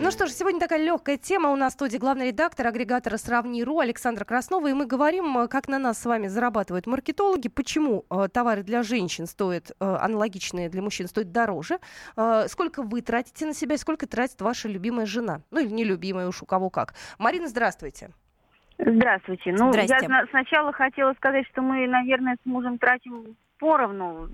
Ну 0.00 0.10
что 0.10 0.26
ж, 0.26 0.30
сегодня 0.30 0.58
такая 0.58 0.82
легкая 0.82 1.18
тема. 1.18 1.50
У 1.50 1.56
нас 1.56 1.74
в 1.74 1.76
студии 1.76 1.98
главный 1.98 2.28
редактор 2.28 2.68
агрегатора 2.68 3.18
«Сравни.ру» 3.18 3.80
Александра 3.80 4.24
Краснова. 4.24 4.68
И 4.68 4.72
мы 4.72 4.86
говорим, 4.86 5.36
э, 5.36 5.46
как 5.46 5.68
на 5.68 5.78
нас 5.78 6.00
с 6.00 6.06
вами 6.06 6.28
зарабатывают 6.28 6.86
маркетологи, 6.86 7.48
почему 7.48 8.06
э, 8.08 8.28
товары 8.32 8.62
для 8.62 8.82
женщин 8.82 9.26
стоят, 9.26 9.72
э, 9.72 9.84
аналогичные 9.84 10.70
для 10.70 10.80
мужчин, 10.80 11.06
стоят 11.06 11.30
дороже, 11.30 11.78
э, 12.16 12.46
сколько 12.48 12.82
вы 12.82 13.02
тратите 13.02 13.44
на 13.44 13.52
себя, 13.52 13.74
и 13.74 13.78
сколько 13.78 14.06
тратит 14.06 14.40
ваша 14.40 14.68
любимая 14.68 15.04
жена. 15.04 15.42
Ну 15.50 15.60
или 15.60 15.68
нелюбимая 15.68 16.28
уж 16.28 16.42
у 16.42 16.46
кого 16.46 16.70
как. 16.70 16.94
Марина, 17.18 17.46
здравствуйте. 17.46 18.08
Здравствуйте. 18.78 19.52
Ну, 19.52 19.70
Здрасте. 19.70 19.98
я 20.00 20.26
сначала 20.30 20.72
хотела 20.72 21.12
сказать, 21.12 21.46
что 21.52 21.60
мы, 21.60 21.86
наверное, 21.86 22.38
с 22.42 22.46
мужем 22.46 22.78
тратим 22.78 23.36
поровну, 23.62 24.28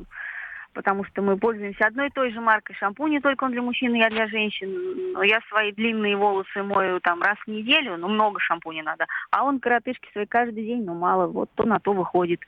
потому 0.73 1.05
что 1.05 1.21
мы 1.21 1.37
пользуемся 1.37 1.87
одной 1.87 2.07
и 2.07 2.11
той 2.11 2.33
же 2.33 2.41
маркой 2.41 2.75
шампуня, 2.77 3.21
только 3.21 3.45
он 3.45 3.53
для 3.53 3.61
мужчин, 3.61 3.93
я 3.93 4.09
для 4.09 4.27
женщин. 4.27 5.13
Но 5.13 5.23
я 5.23 5.41
свои 5.49 5.73
длинные 5.73 6.17
волосы 6.17 6.63
мою 6.63 6.99
там 7.01 7.21
раз 7.21 7.37
в 7.47 7.51
неделю, 7.51 7.99
ну, 7.99 8.09
много 8.09 8.41
шампуня 8.41 8.83
надо. 8.83 9.05
А 9.31 9.45
он 9.45 9.61
коротышки 9.61 10.09
свои 10.13 10.25
каждый 10.25 10.65
день, 10.65 10.85
ну, 10.85 10.95
мало, 10.95 11.27
вот 11.27 11.51
то 11.57 11.65
на 11.65 11.79
то 11.79 11.93
выходит. 11.93 12.41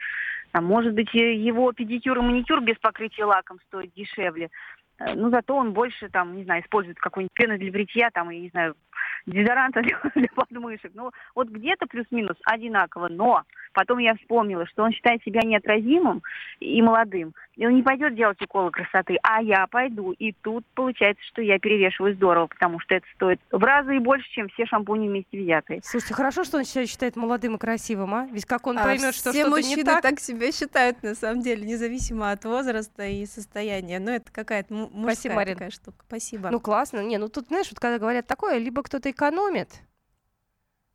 А 0.53 0.61
может 0.63 0.95
быть, 0.95 1.15
э, 1.15 1.35
его 1.35 1.71
педикюр 1.73 2.19
и 2.19 2.23
маникюр 2.23 2.61
без 2.63 2.77
покрытия 2.79 3.25
лаком 3.25 3.59
стоит 3.69 3.93
дешевле. 3.95 4.49
Э, 5.01 5.15
Ну, 5.15 5.31
зато 5.31 5.57
он 5.57 5.73
больше, 5.73 6.09
там, 6.09 6.37
не 6.37 6.45
знаю, 6.45 6.63
использует 6.63 6.99
какую-нибудь 6.99 7.35
пену 7.35 7.59
для 7.59 7.73
бритья, 7.73 8.11
там, 8.13 8.31
я 8.31 8.41
не 8.41 8.49
знаю, 8.51 8.75
дезодоранта 9.27 9.83
для, 9.83 9.97
для 10.15 10.29
подмышек. 10.35 10.93
Ну, 10.95 11.11
вот 11.35 11.49
где-то 11.49 11.87
плюс-минус 11.87 12.37
одинаково, 12.45 13.09
но 13.09 13.43
потом 13.73 13.99
я 13.99 14.15
вспомнила, 14.17 14.67
что 14.67 14.83
он 14.83 14.93
считает 14.93 15.23
себя 15.23 15.41
неотразимым 15.43 16.23
и 16.61 16.81
молодым. 16.83 17.35
И 17.57 17.67
он 17.67 17.75
не 17.75 17.83
пойдет 17.83 18.15
делать 18.15 18.41
уколы 18.41 18.71
красоты, 18.71 19.19
а 19.23 19.43
я 19.43 19.67
пойду. 19.67 20.13
И 20.13 20.33
тут 20.33 20.65
получается, 20.75 21.23
что 21.27 21.43
я 21.43 21.59
перевешиваю 21.59 22.15
здорово, 22.15 22.47
потому 22.47 22.81
что 22.81 22.95
это 22.95 23.07
стоит 23.15 23.39
в 23.51 23.63
разы 23.63 23.97
и 23.97 23.99
больше, 23.99 24.29
чем 24.31 24.49
все 24.49 24.65
шампуни 24.67 25.09
вместе 25.09 25.39
взятые. 25.39 25.81
Слушайте, 25.85 26.15
хорошо, 26.15 26.45
что 26.45 26.57
он 26.57 26.65
себя 26.65 26.87
считает 26.87 27.17
молодым 27.17 27.57
и 27.57 27.59
красивым, 27.59 28.15
а? 28.15 28.27
Ведь 28.33 28.47
как 28.47 28.67
он 28.67 28.79
А 28.79 28.83
поймет, 28.85 29.15
что 29.15 29.31
все 29.31 29.43
что-то 29.43 29.57
мужчины 29.57 29.77
не 29.77 29.85
так. 29.85 30.03
так... 30.03 30.21
себя 30.21 30.51
считают, 30.53 31.03
на 31.03 31.15
самом 31.15 31.43
деле, 31.43 31.67
независимо 31.67 32.31
от 32.31 32.45
возраста 32.45 33.05
и 33.05 33.27
состояния. 33.27 34.01
Но 34.01 34.13
это 34.13 34.33
какая-то 34.33 34.73
мужская 34.91 35.15
Спасибо, 35.15 35.35
Марина. 35.35 35.55
такая 35.57 35.71
штука. 35.71 36.05
Спасибо. 36.07 36.51
Ну 36.51 36.61
классно. 36.61 37.01
Не, 37.01 37.19
ну 37.19 37.29
тут, 37.29 37.49
знаешь, 37.49 37.69
вот 37.71 37.81
когда 37.81 37.99
говорят 37.99 38.27
такое, 38.27 38.59
либо 38.59 38.83
кто-то 38.83 39.11
экономит 39.11 39.69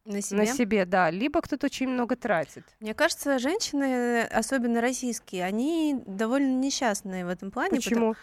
на 0.05 0.21
себе. 0.21 0.39
на 0.39 0.45
себе, 0.45 0.85
да, 0.85 1.09
либо 1.09 1.41
кто-то 1.41 1.65
очень 1.65 1.87
много 1.87 2.15
тратит. 2.15 2.63
Мне 2.79 2.93
кажется, 2.93 3.39
женщины, 3.39 4.21
особенно 4.23 4.81
российские, 4.81 5.43
они 5.43 6.01
довольно 6.05 6.59
несчастные 6.59 7.25
в 7.25 7.29
этом 7.29 7.51
плане. 7.51 7.77
Почему? 7.77 8.13
Потому 8.13 8.15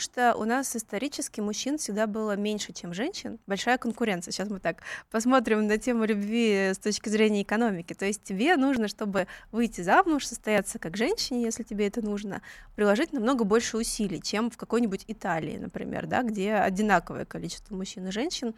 что 0.00 0.34
у 0.34 0.44
нас 0.44 0.74
исторически 0.74 1.40
мужчин 1.40 1.78
всегда 1.78 2.06
было 2.06 2.36
меньше, 2.36 2.72
чем 2.72 2.94
женщин. 2.94 3.38
Большая 3.46 3.78
конкуренция. 3.78 4.32
Сейчас 4.32 4.48
мы 4.48 4.60
так 4.60 4.82
посмотрим 5.10 5.66
на 5.66 5.78
тему 5.78 6.04
любви 6.04 6.70
с 6.74 6.78
точки 6.78 7.08
зрения 7.08 7.42
экономики. 7.42 7.94
То 7.94 8.06
есть 8.06 8.22
тебе 8.22 8.56
нужно, 8.56 8.88
чтобы 8.88 9.26
выйти 9.52 9.80
замуж, 9.80 10.26
состояться 10.26 10.78
как 10.78 10.96
женщине, 10.96 11.42
если 11.42 11.62
тебе 11.62 11.86
это 11.86 12.02
нужно, 12.02 12.42
приложить 12.76 13.12
намного 13.12 13.44
больше 13.44 13.76
усилий, 13.76 14.20
чем 14.22 14.50
в 14.50 14.56
какой-нибудь 14.56 15.04
Италии, 15.06 15.58
например, 15.58 16.06
да, 16.06 16.22
где 16.22 16.54
одинаковое 16.54 17.24
количество 17.24 17.74
мужчин 17.74 18.08
и 18.08 18.10
женщин, 18.10 18.54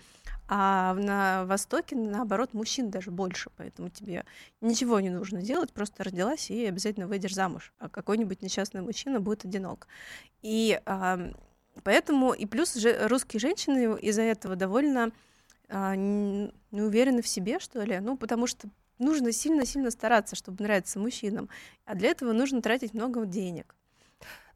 а 0.52 0.94
на 0.94 1.44
Востоке, 1.44 1.94
наоборот, 1.94 2.54
мужчин 2.54 2.90
даже 2.90 3.10
больше, 3.10 3.50
поэтому 3.56 3.88
тебе 3.88 4.24
ничего 4.60 4.98
не 4.98 5.10
нужно 5.10 5.42
делать, 5.42 5.72
просто 5.72 6.02
родилась 6.02 6.50
и 6.50 6.66
обязательно 6.66 7.06
выйдешь 7.06 7.34
замуж, 7.34 7.72
а 7.78 7.88
какой-нибудь 7.88 8.42
несчастный 8.42 8.82
мужчина 8.82 9.20
будет 9.20 9.44
одинок. 9.44 9.86
И 10.42 10.80
ам, 10.86 10.99
поэтому, 11.82 12.32
и 12.32 12.46
плюс 12.46 12.74
же, 12.74 13.08
русские 13.08 13.40
женщины 13.40 13.98
из-за 14.00 14.22
этого 14.22 14.56
довольно 14.56 15.12
а, 15.68 15.94
не 15.96 16.50
уверены 16.72 17.22
в 17.22 17.28
себе, 17.28 17.58
что 17.58 17.82
ли, 17.82 17.98
ну, 18.00 18.16
потому 18.16 18.46
что 18.46 18.68
нужно 18.98 19.32
сильно-сильно 19.32 19.90
стараться, 19.90 20.36
чтобы 20.36 20.62
нравиться 20.62 20.98
мужчинам, 20.98 21.48
а 21.86 21.94
для 21.94 22.10
этого 22.10 22.32
нужно 22.32 22.60
тратить 22.60 22.92
много 22.94 23.24
денег. 23.24 23.74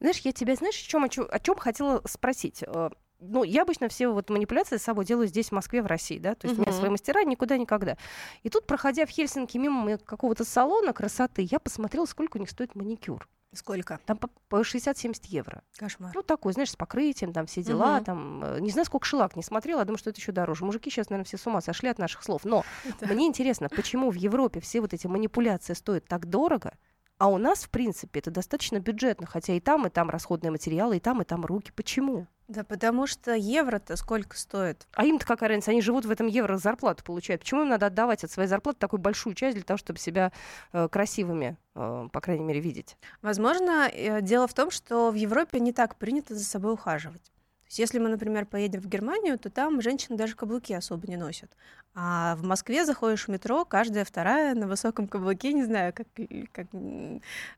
Знаешь, 0.00 0.18
я 0.18 0.32
тебя, 0.32 0.54
знаешь, 0.54 0.76
о 0.76 0.86
чем, 0.86 1.04
о 1.04 1.38
чём 1.38 1.56
хотела 1.56 2.02
спросить? 2.06 2.62
Э, 2.66 2.90
Ну, 3.20 3.42
я 3.42 3.62
обычно 3.62 3.88
все 3.88 4.08
вот 4.08 4.28
манипуляции 4.28 4.76
с 4.76 4.82
собой 4.82 5.06
делаю 5.06 5.28
здесь, 5.28 5.48
в 5.48 5.52
Москве, 5.52 5.80
в 5.82 5.86
России, 5.86 6.18
да, 6.18 6.34
то 6.34 6.46
есть 6.46 6.58
у 6.58 6.62
меня 6.62 6.72
свои 6.72 6.90
мастера 6.90 7.24
никуда 7.24 7.56
никогда. 7.56 7.96
И 8.42 8.50
тут, 8.50 8.66
проходя 8.66 9.06
в 9.06 9.08
Хельсинки 9.08 9.56
мимо 9.56 9.96
какого-то 9.98 10.44
салона 10.44 10.92
красоты, 10.92 11.46
я 11.50 11.58
посмотрела, 11.58 12.04
сколько 12.06 12.36
у 12.36 12.40
них 12.40 12.50
стоит 12.50 12.74
маникюр. 12.74 13.26
Сколько? 13.54 13.98
Там 14.06 14.16
по, 14.18 14.28
по 14.48 14.60
60-70 14.62 15.22
евро. 15.28 15.62
Кошмар. 15.78 16.12
Ну, 16.14 16.22
такой, 16.22 16.52
знаешь, 16.52 16.70
с 16.70 16.76
покрытием, 16.76 17.32
там 17.32 17.46
все 17.46 17.62
дела, 17.62 17.96
Мгм. 17.96 18.04
там, 18.04 18.44
э, 18.44 18.60
не 18.60 18.70
знаю, 18.70 18.84
сколько 18.86 19.06
шелак 19.06 19.36
не 19.36 19.42
смотрела, 19.42 19.80
я 19.80 19.84
думаю, 19.84 19.98
что 19.98 20.10
это 20.10 20.20
еще 20.20 20.32
дороже. 20.32 20.64
Мужики 20.64 20.90
сейчас, 20.90 21.10
наверное, 21.10 21.26
все 21.26 21.36
с 21.38 21.46
ума 21.46 21.60
сошли 21.60 21.88
от 21.88 21.98
наших 21.98 22.22
слов. 22.22 22.44
Но 22.44 22.64
Это- 23.00 23.12
мне 23.14 23.26
интересно, 23.26 23.68
почему 23.68 24.10
в 24.10 24.14
Европе 24.16 24.60
все 24.60 24.80
вот 24.80 24.92
эти 24.94 25.06
манипуляции 25.06 25.74
стоят 25.74 26.06
так 26.06 26.26
дорого, 26.28 26.72
а 27.16 27.28
у 27.28 27.38
нас, 27.38 27.64
в 27.64 27.70
принципе, 27.70 28.18
это 28.18 28.30
достаточно 28.32 28.80
бюджетно, 28.80 29.26
хотя 29.26 29.52
и 29.54 29.60
там, 29.60 29.86
и 29.86 29.90
там 29.90 30.10
расходные 30.10 30.50
материалы, 30.50 30.96
и 30.96 31.00
там, 31.00 31.22
и 31.22 31.24
там 31.24 31.44
руки. 31.44 31.70
Почему? 31.76 32.26
Да 32.48 32.62
потому 32.62 33.06
что 33.06 33.34
евро-то 33.34 33.96
сколько 33.96 34.36
стоит? 34.36 34.86
А 34.92 35.04
им-то 35.04 35.24
какая 35.24 35.48
разница? 35.48 35.70
Они 35.70 35.80
живут 35.80 36.04
в 36.04 36.10
этом 36.10 36.26
евро, 36.26 36.58
зарплату 36.58 37.02
получают. 37.02 37.40
Почему 37.40 37.62
им 37.62 37.70
надо 37.70 37.86
отдавать 37.86 38.22
от 38.22 38.30
своей 38.30 38.48
зарплаты 38.48 38.78
такую 38.78 39.00
большую 39.00 39.34
часть 39.34 39.56
для 39.56 39.64
того, 39.64 39.78
чтобы 39.78 39.98
себя 39.98 40.30
э, 40.72 40.88
красивыми, 40.88 41.56
э, 41.74 42.08
по 42.12 42.20
крайней 42.20 42.44
мере, 42.44 42.60
видеть? 42.60 42.98
Возможно, 43.22 43.88
э, 43.90 44.20
дело 44.20 44.46
в 44.46 44.52
том, 44.52 44.70
что 44.70 45.10
в 45.10 45.14
Европе 45.14 45.58
не 45.58 45.72
так 45.72 45.96
принято 45.96 46.34
за 46.34 46.44
собой 46.44 46.74
ухаживать. 46.74 47.33
Есть, 47.74 47.92
если 47.92 47.98
мы, 47.98 48.08
например, 48.08 48.46
поедем 48.46 48.80
в 48.80 48.86
Германию, 48.86 49.36
то 49.36 49.50
там 49.50 49.80
женщины 49.82 50.16
даже 50.16 50.36
каблуки 50.36 50.72
особо 50.72 51.08
не 51.08 51.16
носят. 51.16 51.50
А 51.94 52.36
в 52.36 52.44
Москве 52.44 52.84
заходишь 52.84 53.26
в 53.26 53.28
метро, 53.28 53.64
каждая 53.64 54.04
вторая 54.04 54.54
на 54.54 54.68
высоком 54.68 55.08
каблуке. 55.08 55.52
Не 55.52 55.64
знаю, 55.64 55.92
как, 55.92 56.06
как 56.52 56.68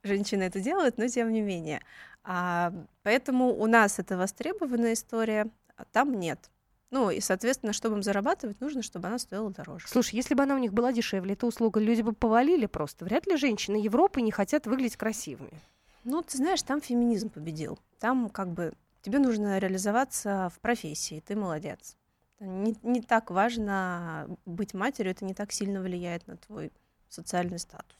женщины 0.02 0.44
это 0.44 0.60
делают, 0.60 0.96
но 0.96 1.06
тем 1.08 1.30
не 1.32 1.42
менее. 1.42 1.82
А, 2.24 2.72
поэтому 3.02 3.54
у 3.54 3.66
нас 3.66 3.98
это 3.98 4.16
востребованная 4.16 4.94
история, 4.94 5.48
а 5.76 5.84
там 5.84 6.18
нет. 6.18 6.50
Ну 6.90 7.10
и, 7.10 7.20
соответственно, 7.20 7.74
чтобы 7.74 7.96
им 7.96 8.02
зарабатывать, 8.02 8.58
нужно, 8.62 8.80
чтобы 8.80 9.08
она 9.08 9.18
стоила 9.18 9.50
дороже. 9.50 9.86
Слушай, 9.86 10.14
если 10.14 10.32
бы 10.32 10.44
она 10.44 10.54
у 10.54 10.58
них 10.58 10.72
была 10.72 10.94
дешевле, 10.94 11.34
эта 11.34 11.46
услуга, 11.46 11.78
люди 11.78 12.00
бы 12.00 12.14
повалили 12.14 12.64
просто. 12.64 13.04
Вряд 13.04 13.26
ли 13.26 13.36
женщины 13.36 13.76
Европы 13.76 14.22
не 14.22 14.30
хотят 14.30 14.66
выглядеть 14.66 14.96
красивыми. 14.96 15.60
Ну, 16.04 16.22
ты 16.22 16.38
знаешь, 16.38 16.62
там 16.62 16.80
феминизм 16.80 17.28
победил. 17.28 17.78
Там 17.98 18.30
как 18.30 18.48
бы 18.48 18.72
тебе 19.06 19.20
нужно 19.20 19.58
реализоваться 19.58 20.50
в 20.52 20.58
профессии, 20.58 21.22
ты 21.24 21.36
молодец. 21.36 21.96
Не, 22.40 22.76
не 22.82 23.00
так 23.00 23.30
важно 23.30 24.28
быть 24.44 24.74
матерью, 24.74 25.12
это 25.12 25.24
не 25.24 25.32
так 25.32 25.52
сильно 25.52 25.80
влияет 25.80 26.26
на 26.26 26.36
твой 26.36 26.72
социальный 27.08 27.60
статус. 27.60 27.96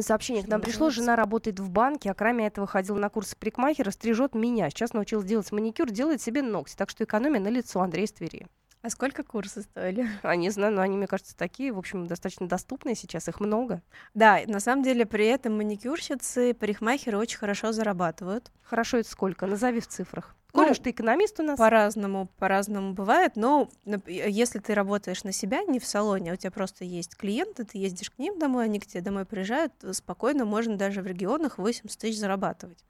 Сообщение 0.00 0.44
к 0.44 0.48
нам 0.48 0.60
пришло. 0.60 0.90
Жена 0.90 1.16
работает 1.16 1.58
в 1.58 1.70
банке, 1.70 2.10
а 2.10 2.14
кроме 2.14 2.46
этого 2.46 2.68
ходила 2.68 2.98
на 2.98 3.08
курсы 3.08 3.36
парикмахера, 3.36 3.90
стрижет 3.90 4.34
меня. 4.34 4.70
Сейчас 4.70 4.92
научилась 4.92 5.26
делать 5.26 5.50
маникюр, 5.50 5.90
делает 5.90 6.22
себе 6.22 6.40
ногти. 6.40 6.76
Так 6.76 6.88
что 6.88 7.02
экономия 7.02 7.40
на 7.40 7.48
лицо 7.48 7.80
Андрей 7.80 8.04
из 8.04 8.12
Твери. 8.12 8.46
А 8.84 8.90
сколько 8.90 9.24
курсы 9.24 9.62
стоили? 9.62 10.06
А 10.22 10.36
не 10.36 10.50
знаю, 10.50 10.74
но 10.74 10.82
они, 10.82 10.98
мне 10.98 11.06
кажется, 11.06 11.34
такие, 11.34 11.72
в 11.72 11.78
общем, 11.78 12.06
достаточно 12.06 12.46
доступные 12.46 12.94
сейчас, 12.94 13.28
их 13.28 13.40
много. 13.40 13.80
Да, 14.12 14.40
на 14.46 14.60
самом 14.60 14.82
деле 14.82 15.06
при 15.06 15.24
этом 15.24 15.56
маникюрщицы, 15.56 16.52
парикмахеры 16.52 17.16
очень 17.16 17.38
хорошо 17.38 17.72
зарабатывают. 17.72 18.52
Хорошо, 18.62 18.98
это 18.98 19.08
сколько? 19.08 19.46
Назови 19.46 19.80
в 19.80 19.86
цифрах. 19.86 20.36
Ну, 20.52 20.64
Коль 20.64 20.72
уж 20.72 20.80
ты 20.80 20.90
экономист 20.90 21.40
у 21.40 21.42
нас. 21.42 21.58
По-разному, 21.58 22.28
по-разному 22.38 22.92
бывает, 22.92 23.36
но 23.36 23.70
если 23.86 24.58
ты 24.58 24.74
работаешь 24.74 25.24
на 25.24 25.32
себя, 25.32 25.62
не 25.62 25.80
в 25.80 25.86
салоне, 25.86 26.32
а 26.32 26.34
у 26.34 26.36
тебя 26.36 26.50
просто 26.50 26.84
есть 26.84 27.16
клиенты, 27.16 27.64
ты 27.64 27.78
ездишь 27.78 28.10
к 28.10 28.18
ним 28.18 28.38
домой, 28.38 28.66
они 28.66 28.80
к 28.80 28.86
тебе 28.86 29.00
домой 29.00 29.24
приезжают, 29.24 29.72
спокойно 29.92 30.44
можно 30.44 30.76
даже 30.76 31.00
в 31.00 31.06
регионах 31.06 31.56
80 31.56 31.98
тысяч 31.98 32.18
зарабатывать. 32.18 32.84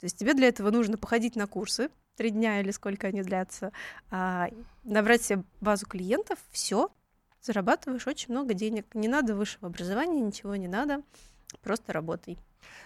То 0.00 0.06
есть 0.06 0.16
тебе 0.16 0.34
для 0.34 0.48
этого 0.48 0.70
нужно 0.70 0.96
походить 0.96 1.36
на 1.36 1.46
курсы, 1.46 1.90
три 2.16 2.30
дня 2.30 2.60
или 2.60 2.70
сколько 2.70 3.06
они 3.06 3.22
длятся, 3.22 3.72
а, 4.10 4.48
набрать 4.82 5.22
себе 5.22 5.44
базу 5.60 5.86
клиентов, 5.86 6.38
все, 6.50 6.90
зарабатываешь 7.42 8.06
очень 8.06 8.32
много 8.32 8.54
денег. 8.54 8.86
Не 8.94 9.08
надо 9.08 9.34
высшего 9.34 9.68
образования, 9.68 10.20
ничего 10.20 10.56
не 10.56 10.68
надо, 10.68 11.02
просто 11.62 11.92
работай. 11.92 12.38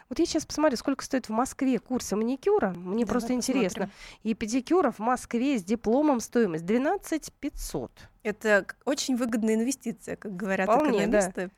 Вот 0.08 0.18
я 0.18 0.26
сейчас 0.26 0.44
посмотрю, 0.44 0.76
сколько 0.76 1.04
стоит 1.04 1.26
в 1.26 1.32
Москве 1.32 1.78
курсы 1.78 2.16
маникюра. 2.16 2.70
Мне 2.70 3.04
Давай 3.04 3.06
просто 3.06 3.32
интересно. 3.32 3.86
посмотрим. 3.86 3.90
И 4.22 4.34
педикюра 4.34 4.90
в 4.90 4.98
Москве 4.98 5.58
с 5.58 5.64
дипломом 5.64 6.20
стоимость 6.20 6.66
12 6.66 7.32
500. 7.32 7.90
Это 8.22 8.66
очень 8.84 9.16
выгодная 9.16 9.54
инвестиция, 9.54 10.16
как 10.16 10.36
говорят 10.36 10.68
Вполне, 10.68 11.06
да. 11.06 11.20
экономисты. 11.20 11.50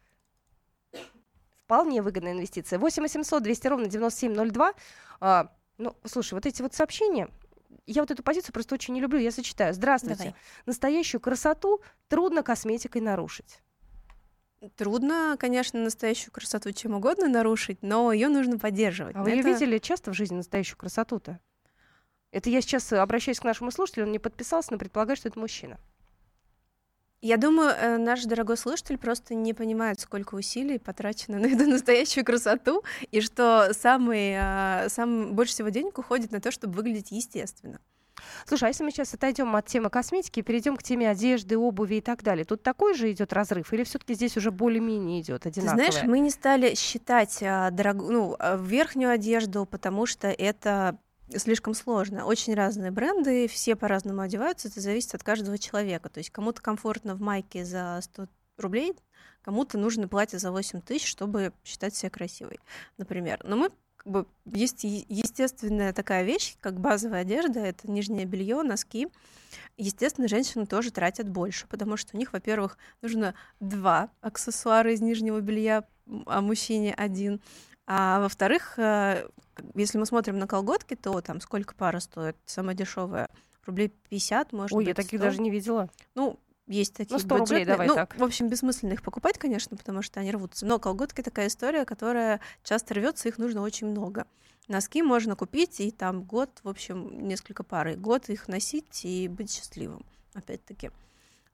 Вполне 1.65 2.01
выгодная 2.01 2.33
инвестиция. 2.33 2.79
8 2.79 3.03
800 3.03 3.43
200 3.43 3.67
ровно 3.67 3.87
9702. 3.89 4.73
А, 5.21 5.53
ну, 5.79 5.97
слушай, 6.05 6.35
вот 6.35 6.47
эти 6.47 6.63
вот 6.63 6.75
сообщения, 6.75 7.29
я 7.87 8.03
вот 8.03 8.11
эту 8.11 8.23
позицию 8.23 8.53
просто 8.53 8.75
очень 8.75 8.95
не 8.95 9.01
люблю. 9.01 9.19
Я 9.19 9.31
зачитаю. 9.31 9.73
Здравствуйте. 9.75 10.19
Давай. 10.19 10.35
Настоящую 10.67 11.21
красоту 11.21 11.81
трудно 12.09 12.43
косметикой 12.43 13.01
нарушить. 13.01 13.61
Трудно, 14.77 15.37
конечно, 15.39 15.79
настоящую 15.81 16.33
красоту 16.33 16.73
чем 16.73 16.95
угодно 16.95 17.29
нарушить, 17.29 17.79
но 17.83 18.13
ее 18.13 18.29
нужно 18.29 18.59
поддерживать. 18.59 19.15
А 19.15 19.23
вы 19.23 19.31
ее 19.31 19.43
видели 19.43 19.79
часто 19.79 20.11
в 20.11 20.15
жизни, 20.15 20.37
настоящую 20.37 20.79
красоту-то? 20.79 21.39
Это 22.33 22.51
я 22.51 22.61
сейчас 22.61 22.93
обращаюсь 22.93 23.39
к 23.39 23.45
нашему 23.45 23.71
слушателю, 23.71 24.07
он 24.07 24.13
не 24.13 24.19
подписался, 24.19 24.73
но 24.73 24.79
предполагаю, 24.79 25.17
что 25.17 25.29
это 25.29 25.39
мужчина. 25.39 25.79
Я 27.23 27.39
думаю, 27.39 27.71
э, 27.71 27.97
наш 27.97 28.25
дорогой 28.25 28.57
слушатель 28.57 28.99
просто 28.99 29.35
не 29.35 29.55
понимает, 29.55 30.01
сколько 30.01 30.35
усилий 30.35 30.79
потрачено 30.79 31.39
на 31.39 31.47
эту 31.47 31.67
настоящую 31.69 32.25
красоту, 32.25 32.85
и 33.11 33.21
что 33.21 33.73
самый, 33.73 34.35
э, 34.37 34.89
сам, 34.89 35.35
больше 35.35 35.53
всего 35.53 35.71
денег 35.71 35.99
уходит 35.99 36.31
на 36.31 36.41
то, 36.41 36.51
чтобы 36.51 36.75
выглядеть 36.75 37.11
естественно. 37.11 37.81
Слушай, 38.47 38.65
а 38.65 38.69
если 38.69 38.85
мы 38.85 38.91
сейчас 38.91 39.13
отойдем 39.15 39.55
от 39.57 39.67
темы 39.67 39.91
косметики 39.91 40.41
перейдем 40.41 40.77
к 40.77 40.83
теме 40.83 41.11
одежды, 41.11 41.59
обуви 41.59 41.97
и 41.97 42.01
так 42.01 42.23
далее, 42.23 42.45
тут 42.45 42.63
такой 42.63 42.95
же 42.95 43.11
идет 43.11 43.33
разрыв, 43.33 43.73
или 43.73 43.85
все-таки 43.85 44.15
здесь 44.15 44.37
уже 44.37 44.51
более-менее 44.51 45.21
идет 45.21 45.47
одинаково? 45.47 45.85
Ты 45.85 45.93
знаешь, 45.93 46.09
мы 46.09 46.19
не 46.21 46.31
стали 46.31 46.75
считать 46.75 47.43
а, 47.43 47.71
дорог... 47.71 47.97
ну, 47.97 48.37
а, 48.39 48.57
верхнюю 48.57 49.11
одежду, 49.11 49.67
потому 49.67 50.07
что 50.07 50.29
это 50.29 50.99
слишком 51.35 51.75
сложно. 51.75 52.27
Очень 52.27 52.55
разные 52.55 52.91
бренды, 52.91 53.49
все 53.49 53.77
по-разному 53.77 54.23
одеваются, 54.23 54.69
это 54.69 54.81
зависит 54.81 55.15
от 55.15 55.23
каждого 55.23 55.59
человека. 55.59 56.09
То 56.09 56.19
есть 56.19 56.31
кому-то 56.31 56.63
комфортно 56.63 57.15
в 57.15 57.21
майке 57.21 57.65
за 57.65 57.99
100 58.03 58.29
рублей, 58.59 58.95
кому-то 59.43 59.79
нужно 59.79 60.09
платье 60.09 60.39
за 60.39 60.51
8 60.51 60.81
тысяч, 60.81 61.09
чтобы 61.09 61.53
считать 61.65 61.95
себя 61.95 62.11
красивой, 62.11 62.59
например. 62.99 63.41
Но 63.45 63.57
мы 63.57 63.71
как 63.97 64.13
бы 64.13 64.27
есть 64.45 64.85
естественная 64.85 65.93
такая 65.93 66.23
вещь, 66.23 66.57
как 66.61 66.81
базовая 66.81 67.23
одежда, 67.23 67.61
это 67.61 67.91
нижнее 67.91 68.25
белье, 68.25 68.63
носки. 68.63 69.09
Естественно, 69.77 70.29
женщины 70.29 70.67
тоже 70.67 70.91
тратят 70.91 71.29
больше, 71.29 71.67
потому 71.67 71.97
что 71.97 72.17
у 72.17 72.19
них, 72.19 72.33
во-первых, 72.33 72.79
нужно 73.03 73.35
два 73.59 74.11
аксессуара 74.21 74.93
из 74.93 75.01
нижнего 75.01 75.41
белья, 75.41 75.85
а 76.27 76.41
мужчине 76.41 76.95
один. 76.95 77.41
А 77.87 78.21
во-вторых, 78.21 78.79
э, 78.79 79.29
если 79.75 79.99
мы 79.99 80.07
смотрим 80.07 80.39
на 80.39 80.47
колготки, 80.47 80.95
то 80.95 81.21
там 81.21 81.41
сколько 81.41 81.75
пара 81.75 82.01
стоит? 82.01 82.37
Самая 82.47 82.75
дешевая 82.75 83.29
рублей 83.67 83.89
50, 83.89 84.53
может 84.53 84.73
Ой, 84.73 84.85
быть, 84.85 84.89
я 84.89 84.95
таких 84.95 85.21
100. 85.21 85.27
даже 85.27 85.41
не 85.41 85.51
видела. 85.51 85.91
Ну, 86.15 86.39
есть 86.67 86.95
такие 86.95 87.15
Ну, 87.15 87.19
100 87.19 87.29
рублей, 87.37 87.45
бюджетные. 87.61 87.67
давай 87.67 87.87
ну, 87.89 87.95
так. 87.95 88.17
в 88.19 88.25
общем, 88.25 88.49
бессмысленно 88.49 88.93
их 88.93 89.03
покупать, 89.03 89.39
конечно, 89.39 89.77
потому 89.77 90.03
что 90.03 90.21
они 90.21 90.33
рвутся. 90.33 90.67
Но 90.67 90.79
колготки 90.79 91.21
такая 91.23 91.49
история, 91.49 91.85
которая 91.85 92.41
часто 92.63 92.95
рвется, 92.95 93.29
их 93.29 93.39
нужно 93.39 93.63
очень 93.63 93.89
много. 93.89 94.27
Носки 94.69 95.03
можно 95.03 95.37
купить, 95.37 95.81
и 95.81 95.93
там 95.93 96.25
год, 96.25 96.51
в 96.65 96.69
общем, 96.69 97.27
несколько 97.29 97.63
пар, 97.63 97.89
и 97.89 97.95
год 97.95 98.29
их 98.29 98.49
носить 98.49 99.05
и 99.05 99.29
быть 99.29 99.53
счастливым, 99.53 100.05
опять-таки. 100.35 100.91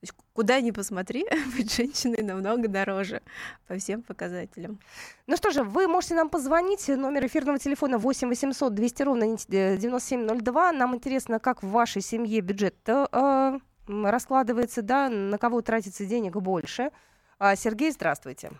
То 0.02 0.06
есть 0.06 0.14
куда 0.32 0.60
ни 0.60 0.72
посмотри, 0.72 1.24
быть 1.56 1.72
женщиной 1.72 2.24
намного 2.24 2.66
дороже 2.66 3.22
по 3.68 3.76
всем 3.76 4.02
показателям. 4.02 4.80
Ну 5.28 5.36
что 5.36 5.52
же, 5.52 5.62
вы 5.62 5.86
можете 5.86 6.16
нам 6.16 6.28
позвонить. 6.28 6.88
Номер 6.88 7.26
эфирного 7.26 7.60
телефона 7.60 7.98
8 7.98 8.28
800 8.28 8.74
200 8.74 9.02
ровно 9.04 9.26
9702. 9.26 10.72
Нам 10.72 10.96
интересно, 10.96 11.38
как 11.38 11.62
в 11.62 11.68
вашей 11.70 12.02
семье 12.02 12.40
бюджет 12.40 12.74
э, 12.88 13.58
раскладывается, 13.86 14.82
да, 14.82 15.08
на 15.08 15.38
кого 15.38 15.60
тратится 15.60 16.04
денег 16.04 16.34
больше. 16.34 16.90
А, 17.38 17.54
Сергей, 17.54 17.92
здравствуйте. 17.92 18.50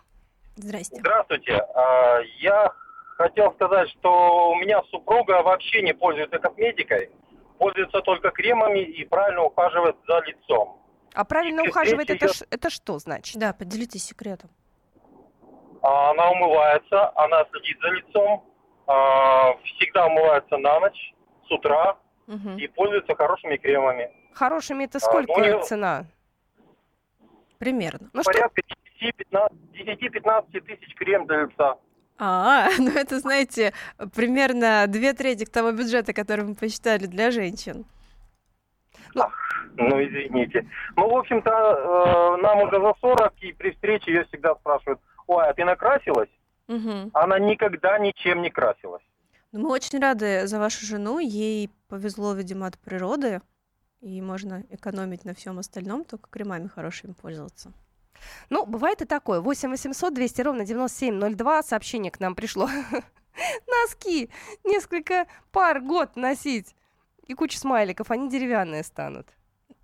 Здрасте. 0.55 0.95
Здравствуйте. 0.97 1.57
А, 1.57 2.19
Я 2.39 2.71
хотел 3.17 3.51
сказать, 3.55 3.89
что 3.89 4.51
у 4.51 4.55
меня 4.55 4.81
супруга 4.83 5.43
вообще 5.43 5.81
не 5.81 5.93
пользуется 5.93 6.39
косметикой, 6.39 7.09
пользуется 7.57 7.99
только 7.99 8.31
кремами 8.31 8.79
и 8.79 9.03
правильно 9.03 9.43
ухаживает 9.43 9.97
за 10.07 10.21
лицом. 10.21 10.79
А 11.13 11.23
правильно 11.25 11.61
Речь 11.61 11.69
ухаживать, 11.71 12.09
это, 12.09 12.25
идет- 12.25 12.35
ш- 12.35 12.45
это 12.49 12.69
что 12.69 12.97
значит? 12.99 13.37
Да, 13.37 13.53
поделитесь 13.53 14.03
секретом. 14.05 14.49
А, 15.81 16.11
Она 16.11 16.31
умывается, 16.31 17.11
она 17.17 17.45
следит 17.51 17.77
за 17.81 17.89
лицом, 17.89 18.43
а, 18.87 19.53
всегда 19.63 20.07
умывается 20.07 20.57
на 20.57 20.79
ночь, 20.79 21.13
с 21.47 21.51
утра 21.51 21.97
Мгм. 22.27 22.57
и 22.57 22.67
пользуется 22.67 23.15
хорошими 23.15 23.57
кремами. 23.57 24.09
Хорошими 24.33 24.85
это 24.85 24.97
А, 24.97 25.01
сколько 25.01 25.33
ну, 25.37 25.43
я- 25.43 25.59
цена? 25.61 26.05
Примерно. 27.59 28.09
Ну 28.13 28.21
что, 28.23 28.31
Порядка 28.31 28.61
10-15 29.73 30.61
тысяч 30.61 30.95
крем 30.95 31.27
для 31.27 31.43
лица. 31.43 31.75
А, 32.17 32.67
ну 32.79 32.91
это, 32.91 33.19
знаете, 33.19 33.73
примерно 34.15 34.85
две 34.87 35.13
трети 35.13 35.45
того 35.45 35.71
бюджета, 35.71 36.13
который 36.13 36.45
мы 36.45 36.55
посчитали 36.55 37.05
для 37.05 37.31
женщин. 37.31 37.85
Ну, 39.13 39.23
извините. 39.77 40.67
Ну, 40.95 41.09
в 41.09 41.17
общем-то, 41.17 41.49
э, 41.49 42.41
нам 42.41 42.61
уже 42.61 42.79
за 42.79 42.93
40, 42.99 43.33
и 43.41 43.53
при 43.53 43.71
встрече 43.71 44.11
ее 44.11 44.25
всегда 44.25 44.55
спрашивают, 44.55 44.99
ой, 45.27 45.47
а 45.47 45.53
ты 45.53 45.65
накрасилась? 45.65 46.29
Мгм. 46.67 47.11
Она 47.13 47.39
никогда 47.39 47.97
ничем 47.99 48.41
не 48.41 48.49
красилась. 48.49 49.03
Ну, 49.51 49.61
мы 49.61 49.69
очень 49.69 49.99
рады 49.99 50.47
за 50.47 50.59
вашу 50.59 50.85
жену. 50.85 51.19
Ей 51.19 51.69
повезло, 51.87 52.33
видимо, 52.33 52.67
от 52.67 52.77
природы. 52.79 53.41
И 54.01 54.21
можно 54.21 54.63
экономить 54.69 55.25
на 55.25 55.33
всем 55.33 55.59
остальном, 55.59 56.03
только 56.03 56.29
кремами 56.29 56.67
хорошими 56.67 57.13
пользоваться. 57.13 57.71
ну, 58.49 58.65
бывает 58.65 59.01
и 59.01 59.05
такое. 59.05 59.39
8 59.39 59.69
800 59.69 60.13
200 60.13 60.41
ровно 60.41 60.65
9702. 60.65 61.63
Сообщение 61.63 62.11
к 62.11 62.19
нам 62.19 62.35
пришло. 62.35 62.67
Носки. 63.67 64.29
Несколько 64.63 65.27
пар 65.51 65.81
год 65.81 66.15
носить. 66.15 66.75
И 67.27 67.33
куча 67.33 67.57
смайликов. 67.57 68.11
Они 68.11 68.29
деревянные 68.29 68.83
станут. 68.83 69.27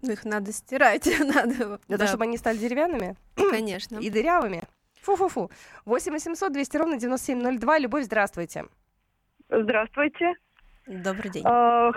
Ну, 0.02 0.12
их 0.14 0.24
надо 0.26 0.52
стирать, 0.52 1.08
надо. 1.20 1.80
Для 1.88 1.98
того, 1.98 2.08
чтобы 2.08 2.24
они 2.24 2.38
стали 2.38 2.58
деревянными 2.58 3.16
конечно. 3.36 3.98
и 4.00 4.10
дырявыми. 4.10 4.62
Фу-фу-фу. 5.02 5.50
8 5.86 6.12
800 6.12 6.52
200 6.52 6.78
ровно 6.78 6.98
9702. 6.98 7.78
Любовь, 7.80 8.04
здравствуйте. 8.04 8.66
Здравствуйте. 9.50 10.34
Добрый 10.88 11.30
день. 11.30 11.44
А, 11.46 11.92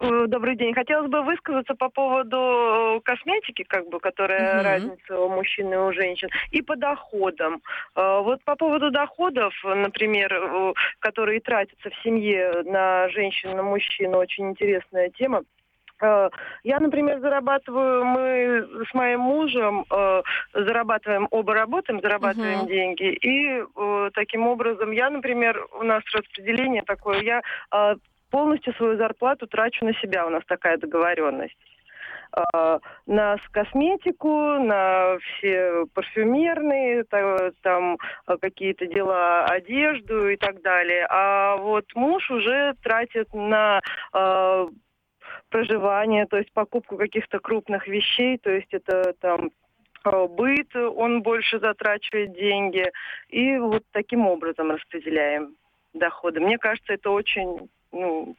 э, 0.00 0.26
Добрый 0.26 0.56
день. 0.56 0.72
Хотелось 0.72 1.10
бы 1.10 1.22
высказаться 1.22 1.74
по 1.74 1.90
поводу 1.90 2.36
э, 2.36 3.00
косметики, 3.04 3.62
как 3.64 3.88
бы, 3.90 4.00
которая 4.00 4.54
Мгм. 4.56 4.64
разница 4.64 5.20
у 5.20 5.28
мужчин 5.28 5.70
и 5.72 5.76
у 5.76 5.92
женщин, 5.92 6.28
и 6.50 6.62
по 6.62 6.74
доходам. 6.76 7.60
А, 7.94 8.20
Вот 8.20 8.42
по 8.44 8.56
поводу 8.56 8.90
доходов, 8.90 9.52
например, 9.64 10.32
э, 10.32 10.72
которые 11.00 11.40
тратятся 11.40 11.90
в 11.90 12.02
семье 12.02 12.62
на 12.64 13.08
женщин, 13.10 13.54
на 13.54 13.62
мужчин, 13.62 14.14
очень 14.14 14.48
интересная 14.50 15.10
тема. 15.10 15.42
Э, 16.00 16.28
Я, 16.64 16.78
например, 16.80 17.20
зарабатываю, 17.20 18.04
мы 18.04 18.84
с 18.90 18.94
моим 18.94 19.20
мужем 19.20 19.84
э, 19.90 20.22
зарабатываем, 20.54 21.28
оба 21.30 21.54
работаем, 21.54 22.00
зарабатываем 22.00 22.60
Мгм. 22.60 22.68
деньги. 22.68 23.12
И 23.14 23.62
э, 23.76 24.10
таким 24.14 24.46
образом, 24.46 24.90
я, 24.92 25.10
например, 25.10 25.66
у 25.78 25.82
нас 25.82 26.02
распределение 26.12 26.82
такое, 26.82 27.20
я 27.22 27.42
э, 27.74 27.94
полностью 28.30 28.72
свою 28.74 28.96
зарплату 28.96 29.46
трачу 29.46 29.84
на 29.84 29.94
себя, 29.94 30.26
у 30.26 30.30
нас 30.30 30.42
такая 30.46 30.76
договоренность. 30.78 31.56
Э, 32.54 32.78
на 33.06 33.36
косметику, 33.52 34.28
на 34.60 35.16
все 35.18 35.86
парфюмерные, 35.94 37.04
та- 37.04 37.50
там 37.62 37.96
э, 38.26 38.36
какие-то 38.40 38.86
дела, 38.86 39.46
одежду 39.46 40.28
и 40.28 40.36
так 40.36 40.60
далее. 40.62 41.06
А 41.10 41.56
вот 41.56 41.86
муж 41.94 42.30
уже 42.30 42.74
тратит 42.82 43.32
на 43.32 43.80
проживание, 45.48 46.26
то 46.26 46.36
есть 46.36 46.52
покупку 46.52 46.96
каких-то 46.96 47.38
крупных 47.38 47.86
вещей, 47.86 48.38
то 48.38 48.50
есть 48.50 48.72
это 48.72 49.14
там 49.20 49.50
э, 50.04 50.26
быт, 50.26 50.74
он 50.76 51.22
больше 51.22 51.58
затрачивает 51.58 52.34
деньги, 52.34 52.90
и 53.28 53.58
вот 53.58 53.84
таким 53.92 54.26
образом 54.26 54.70
распределяем 54.70 55.56
доходы. 55.94 56.40
Мне 56.40 56.58
кажется, 56.58 56.92
это 56.92 57.10
очень 57.10 57.68
ну, 57.92 58.36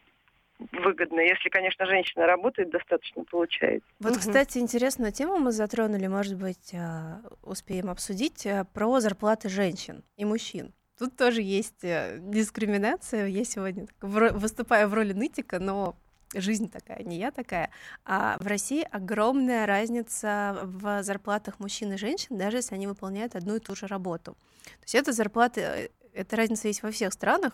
выгодно, 0.72 1.22
если, 1.22 1.50
конечно, 1.50 1.86
женщина 1.86 2.26
работает, 2.26 2.70
достаточно 2.70 3.24
получает. 3.24 3.84
Вот, 4.00 4.18
кстати, 4.18 4.58
интересную 4.58 5.12
тему 5.12 5.38
мы 5.38 5.52
затронули, 5.52 6.08
может 6.08 6.38
быть, 6.38 6.74
а, 6.74 7.22
успеем 7.44 7.90
обсудить, 7.90 8.46
а, 8.46 8.66
про 8.66 9.00
зарплаты 9.00 9.50
женщин 9.50 10.04
и 10.18 10.26
мужчин. 10.26 10.74
Тут 10.98 11.16
тоже 11.16 11.42
есть 11.42 11.86
э, 11.86 12.18
дискриминация. 12.20 13.28
Я 13.28 13.46
сегодня 13.46 13.88
выступаю 14.02 14.90
в 14.90 14.94
роли 14.94 15.14
нытика, 15.14 15.60
но 15.60 15.96
жизнь 16.34 16.70
такая, 16.70 17.04
не 17.04 17.18
я 17.18 17.32
такая. 17.32 17.72
А 18.06 18.38
в 18.40 18.48
России 18.48 18.88
огромная 18.92 19.66
разница 19.66 20.60
в 20.64 21.04
зарплатах 21.04 21.60
мужчин 21.60 21.94
и 21.94 21.98
женщин, 21.98 22.38
даже 22.38 22.58
если 22.58 22.76
они 22.76 22.88
выполняют 22.88 23.36
одну 23.36 23.56
и 23.56 23.60
ту 23.60 23.76
же 23.76 23.88
работу. 23.88 24.34
То 24.64 24.84
есть 24.84 24.96
эта 24.96 25.12
зарплата, 25.12 25.62
э, 25.62 25.90
эта 26.14 26.36
разница 26.36 26.68
есть 26.68 26.84
во 26.84 26.92
всех 26.92 27.14
странах, 27.14 27.54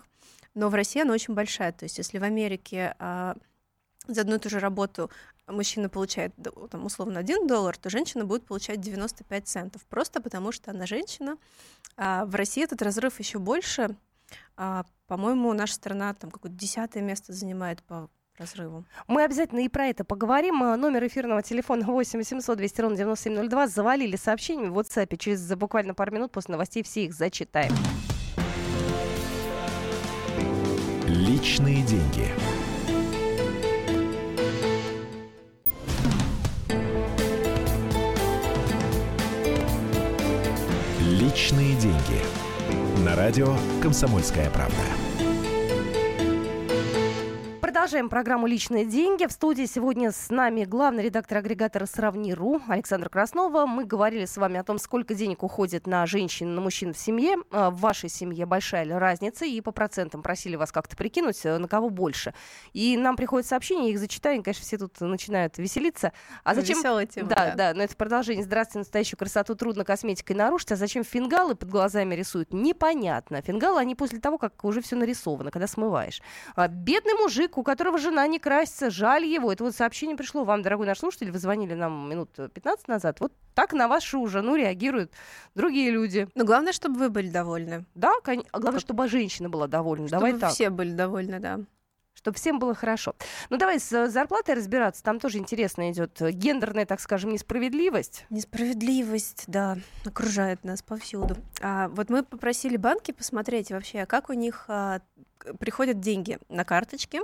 но 0.53 0.69
в 0.69 0.73
России 0.73 1.01
она 1.01 1.13
очень 1.13 1.33
большая. 1.33 1.71
То 1.71 1.85
есть 1.85 1.97
если 1.97 2.17
в 2.17 2.23
Америке 2.23 2.95
а, 2.99 3.35
за 4.07 4.21
одну 4.21 4.35
и 4.35 4.39
ту 4.39 4.49
же 4.49 4.59
работу 4.59 5.09
мужчина 5.47 5.89
получает 5.89 6.33
там, 6.71 6.85
условно 6.85 7.19
1 7.19 7.47
доллар, 7.47 7.77
то 7.77 7.89
женщина 7.89 8.25
будет 8.25 8.45
получать 8.45 8.81
95 8.81 9.47
центов. 9.47 9.85
Просто 9.85 10.21
потому 10.21 10.51
что 10.51 10.71
она 10.71 10.85
женщина. 10.85 11.37
А 11.97 12.25
в 12.25 12.35
России 12.35 12.63
этот 12.63 12.81
разрыв 12.81 13.19
еще 13.19 13.39
больше. 13.39 13.95
А, 14.57 14.85
по-моему, 15.07 15.53
наша 15.53 15.75
страна 15.75 16.13
там 16.13 16.31
какое-то 16.31 16.57
десятое 16.57 17.03
место 17.03 17.33
занимает 17.33 17.83
по 17.83 18.09
разрыву. 18.37 18.85
Мы 19.07 19.23
обязательно 19.23 19.59
и 19.59 19.69
про 19.69 19.87
это 19.87 20.03
поговорим. 20.03 20.63
А, 20.63 20.77
номер 20.77 21.05
эфирного 21.07 21.41
телефона 21.41 21.85
8 21.85 22.23
700 22.23 22.57
200 22.57 22.81
ровно 22.81 22.97
9702 22.97 23.67
завалили 23.67 24.15
сообщениями 24.15 24.69
в 24.69 24.79
WhatsApp. 24.79 25.15
Через 25.17 25.47
буквально 25.55 25.93
пару 25.93 26.13
минут 26.13 26.31
после 26.31 26.53
новостей 26.53 26.83
все 26.83 27.05
их 27.05 27.13
зачитаем. 27.13 27.71
Личные 31.07 31.83
деньги. 31.83 32.29
Личные 41.01 41.75
деньги. 41.75 43.05
На 43.05 43.15
радио 43.15 43.55
«Комсомольская 43.81 44.49
правда». 44.49 45.14
Продолжаем 47.85 48.09
программу 48.09 48.47
«Личные 48.47 48.83
деньги». 48.83 49.27
В 49.27 49.31
студии 49.31 49.65
сегодня 49.67 50.11
с 50.11 50.31
нами 50.31 50.63
главный 50.63 51.03
редактор 51.03 51.37
агрегатора 51.37 51.85
«Сравни.ру» 51.85 52.59
Александр 52.67 53.09
Краснова. 53.09 53.67
Мы 53.67 53.85
говорили 53.85 54.25
с 54.25 54.37
вами 54.37 54.59
о 54.59 54.63
том, 54.63 54.79
сколько 54.79 55.13
денег 55.13 55.43
уходит 55.43 55.85
на 55.85 56.03
женщин, 56.07 56.55
на 56.55 56.61
мужчин 56.61 56.95
в 56.95 56.97
семье. 56.97 57.35
А, 57.51 57.69
в 57.69 57.79
вашей 57.79 58.09
семье 58.09 58.47
большая 58.47 58.85
ли 58.85 58.93
разница? 58.93 59.45
И 59.45 59.61
по 59.61 59.71
процентам 59.71 60.23
просили 60.23 60.55
вас 60.55 60.71
как-то 60.71 60.97
прикинуть, 60.97 61.45
э, 61.45 61.59
на 61.59 61.67
кого 61.67 61.91
больше. 61.91 62.33
И 62.73 62.97
нам 62.97 63.15
приходят 63.15 63.47
сообщения, 63.47 63.91
их 63.91 63.99
зачитаем, 63.99 64.41
конечно, 64.41 64.63
все 64.63 64.79
тут 64.79 64.99
начинают 64.99 65.59
веселиться. 65.59 66.11
А 66.43 66.55
зачем... 66.55 66.79
Веселая 66.79 67.05
тема, 67.05 67.29
да, 67.29 67.35
да. 67.35 67.53
да, 67.55 67.73
но 67.75 67.83
это 67.83 67.95
продолжение. 67.95 68.43
Здравствуйте, 68.43 68.79
настоящую 68.79 69.19
красоту 69.19 69.53
трудно 69.53 69.83
косметикой 69.83 70.35
нарушить. 70.35 70.71
А 70.71 70.75
зачем 70.75 71.03
фингалы 71.03 71.53
под 71.53 71.69
глазами 71.69 72.15
рисуют? 72.15 72.51
Непонятно. 72.51 73.43
Фингалы, 73.43 73.79
они 73.79 73.93
после 73.93 74.19
того, 74.19 74.39
как 74.39 74.65
уже 74.65 74.81
все 74.81 74.95
нарисовано, 74.95 75.51
когда 75.51 75.67
смываешь. 75.67 76.23
А, 76.55 76.67
бедный 76.67 77.13
мужик, 77.13 77.59
у 77.59 77.63
которого 77.63 77.74
жена 77.97 78.27
не 78.27 78.39
красится, 78.39 78.89
жаль 78.89 79.25
его. 79.25 79.51
Это 79.51 79.63
вот 79.63 79.75
сообщение 79.75 80.15
пришло 80.15 80.43
вам, 80.43 80.61
дорогой 80.61 80.85
наш 80.87 80.99
слушатель, 80.99 81.31
вы 81.31 81.39
звонили 81.39 81.73
нам 81.73 82.09
минут 82.09 82.29
15 82.35 82.87
назад. 82.87 83.19
Вот 83.19 83.33
так 83.53 83.73
на 83.73 83.87
вашу 83.87 84.25
жену 84.27 84.55
реагируют 84.55 85.11
другие 85.55 85.91
люди. 85.91 86.27
Но 86.35 86.45
главное, 86.45 86.73
чтобы 86.73 86.99
вы 86.99 87.09
были 87.09 87.29
довольны. 87.29 87.85
Да, 87.95 88.13
кон- 88.23 88.45
а 88.51 88.59
главное, 88.59 88.79
чтобы 88.79 89.07
женщина 89.07 89.49
была 89.49 89.67
довольна. 89.67 90.07
Давай 90.07 90.31
Чтобы 90.31 90.41
так. 90.41 90.51
все 90.51 90.69
были 90.69 90.91
довольны, 90.91 91.39
да. 91.39 91.59
Чтобы 92.13 92.37
всем 92.37 92.59
было 92.59 92.73
хорошо. 92.73 93.13
Ну, 93.49 93.57
давай 93.57 93.79
с 93.79 94.07
зарплатой 94.09 94.55
разбираться. 94.55 95.03
Там 95.03 95.19
тоже 95.19 95.37
интересно 95.37 95.91
идет 95.91 96.21
э, 96.21 96.31
гендерная, 96.31 96.85
так 96.85 96.99
скажем, 97.01 97.31
несправедливость. 97.31 98.25
Несправедливость, 98.29 99.43
да, 99.47 99.77
окружает 100.05 100.63
нас 100.63 100.81
повсюду. 100.81 101.35
А, 101.61 101.89
вот 101.89 102.09
мы 102.09 102.23
попросили 102.23 102.77
банки 102.77 103.11
посмотреть 103.11 103.69
вообще, 103.69 104.05
как 104.05 104.29
у 104.29 104.33
них 104.33 104.65
а, 104.69 105.01
приходят 105.59 105.99
деньги 105.99 106.39
на 106.49 106.63
карточки. 106.63 107.19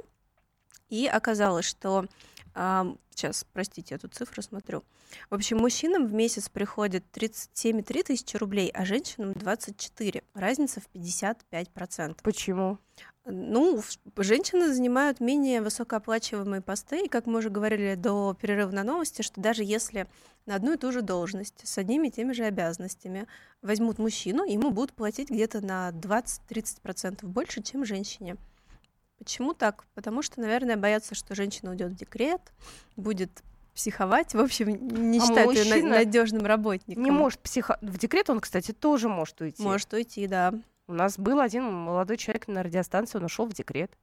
И 0.92 1.08
оказалось, 1.08 1.66
что 1.66 2.06
сейчас, 2.54 3.46
простите, 3.54 3.96
я 3.96 3.98
тут 3.98 4.14
цифру 4.14 4.42
смотрю. 4.42 4.84
В 5.30 5.36
общем, 5.36 5.58
мужчинам 5.58 6.06
в 6.06 6.14
месяц 6.14 6.50
приходит 6.50 7.06
37,3 7.14 8.04
тысячи 8.04 8.36
рублей, 8.36 8.70
а 8.74 8.84
женщинам 8.86 9.34
24. 9.34 10.22
Разница 10.34 10.82
в 10.82 10.90
55%. 10.94 12.18
Почему? 12.22 12.78
Ну, 13.24 13.82
женщины 14.18 14.74
занимают 14.74 15.22
менее 15.22 15.62
высокооплачиваемые 15.62 16.62
посты, 16.62 17.06
и, 17.06 17.08
как 17.08 17.26
мы 17.26 17.40
уже 17.40 17.50
говорили 17.50 17.96
до 17.96 18.36
перерыва 18.40 18.72
на 18.72 18.84
новости, 18.84 19.22
что 19.22 19.40
даже 19.40 19.64
если 19.64 20.08
на 20.46 20.56
одну 20.56 20.74
и 20.74 20.78
ту 20.78 20.92
же 20.92 21.02
должность 21.02 21.66
с 21.66 21.78
одними 21.78 22.08
и 22.08 22.12
теми 22.12 22.34
же 22.34 22.44
обязанностями 22.44 23.28
возьмут 23.62 23.98
мужчину, 23.98 24.44
ему 24.44 24.72
будут 24.72 24.94
платить 24.94 25.30
где-то 25.30 25.62
на 25.66 25.92
20-30% 25.92 27.26
больше, 27.28 27.62
чем 27.62 27.86
женщине. 27.86 28.36
Почему 29.24 29.54
так? 29.54 29.86
Потому 29.94 30.24
что, 30.24 30.42
наверное, 30.42 30.78
боятся, 30.78 31.14
что 31.14 31.36
женщина 31.36 31.70
уйдет 31.70 31.92
в 31.92 31.96
декрет, 31.96 32.42
будет 32.96 33.44
психовать, 33.76 34.34
в 34.34 34.40
общем, 34.40 34.70
не 35.12 35.20
А 35.20 35.22
считают 35.22 35.54
ее 35.54 35.84
надежным 35.84 36.44
работником. 36.44 37.04
Не 37.04 37.12
может 37.12 37.40
психо... 37.40 37.78
В 37.82 38.00
декрет 38.00 38.32
он, 38.32 38.40
кстати, 38.40 38.72
тоже 38.72 39.10
может 39.10 39.40
уйти. 39.40 39.62
Может 39.62 39.94
уйти, 39.94 40.26
да. 40.26 40.56
У 40.88 40.94
нас 40.94 41.20
был 41.20 41.40
один 41.40 41.72
молодой 41.72 42.18
человек 42.18 42.48
на 42.48 42.64
радиостанции, 42.64 43.20
он 43.20 43.26
ушел 43.26 43.46
в 43.46 43.54
декрет. 43.54 43.96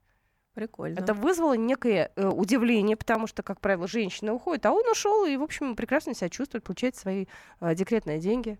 Прикольно. 0.54 1.00
Это 1.00 1.14
вызвало 1.14 1.54
некое 1.54 2.12
э, 2.14 2.28
удивление, 2.28 2.96
потому 2.96 3.26
что, 3.26 3.42
как 3.42 3.60
правило, 3.60 3.88
женщина 3.88 4.32
уходит, 4.32 4.66
а 4.66 4.72
он 4.72 4.88
ушел 4.88 5.24
и, 5.24 5.36
в 5.36 5.42
общем, 5.42 5.74
прекрасно 5.74 6.14
себя 6.14 6.28
чувствует, 6.28 6.62
получает 6.62 6.94
свои 6.94 7.26
э, 7.60 7.74
декретные 7.74 8.20
деньги. 8.20 8.56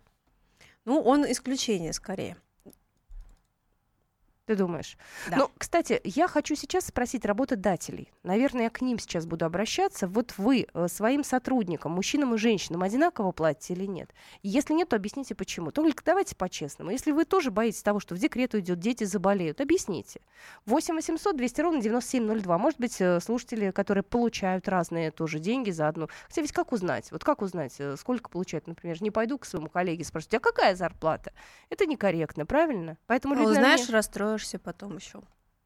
Ну, 0.85 1.01
он 1.01 1.25
исключение 1.31 1.92
скорее. 1.92 2.37
Ты 4.49 4.57
думаешь? 4.57 4.97
Да. 5.31 5.37
Ну, 5.37 5.51
кстати, 5.59 6.01
я 6.05 6.27
хочу 6.27 6.55
сейчас 6.55 6.87
спросить 6.87 7.27
работодателей. 7.27 8.11
Наверное, 8.23 8.63
я 8.63 8.71
к 8.71 8.81
ним 8.81 8.99
сейчас 8.99 9.27
буду 9.27 9.45
обращаться. 9.45 10.09
Вот 10.09 10.33
вы 10.39 10.67
э, 10.73 10.89
своим 10.89 11.23
сотрудникам, 11.23 11.93
мужчинам 11.93 12.35
и 12.35 12.39
женщинам, 12.39 12.83
одинаково 12.83 13.33
платите 13.33 13.75
или 13.75 13.85
нет? 13.85 14.11
Если 14.43 14.73
нет, 14.73 14.89
то 14.89 14.97
объясните, 14.97 15.35
почему. 15.35 15.71
Только 15.71 16.03
давайте 16.03 16.35
по-честному. 16.35 16.91
Если 16.91 17.13
вы 17.13 17.27
тоже 17.27 17.51
боитесь 17.51 17.83
того, 17.83 18.01
что 18.01 18.15
в 18.15 18.19
декрет 18.19 18.55
уйдет, 18.55 18.79
дети 18.79 19.05
заболеют, 19.05 19.61
объясните. 19.61 20.23
8 20.65 20.95
800 20.95 21.37
200 21.37 21.61
ровно 21.61 21.83
9702. 21.83 22.57
Может 22.57 22.81
быть, 22.81 22.99
э, 23.03 23.21
слушатели, 23.21 23.71
которые 23.71 24.03
получают 24.03 24.67
разные 24.67 25.11
тоже 25.11 25.41
деньги 25.41 25.71
за 25.71 25.89
одну. 25.89 26.09
Хотя 26.29 26.41
ведь 26.41 26.53
как 26.53 26.73
узнать? 26.73 27.13
Вот 27.13 27.23
как 27.23 27.43
узнать, 27.43 27.75
э, 27.81 27.97
сколько 27.99 28.31
получают, 28.31 28.67
например? 28.67 29.03
Не 29.03 29.11
пойду 29.11 29.37
к 29.37 29.45
своему 29.45 29.69
коллеге 29.69 30.05
спросить, 30.05 30.33
а 30.33 30.41
какая 30.41 30.75
зарплата? 30.75 31.33
Это 31.69 31.85
некорректно, 31.85 32.47
правильно? 32.47 32.97
Поэтому 33.07 33.35
Ну, 33.35 33.43
люди, 33.43 33.57
наверное, 33.57 33.77
знаешь, 33.77 33.91
расстроишься 34.38 34.59
потом 34.59 34.96
еще. 34.96 35.20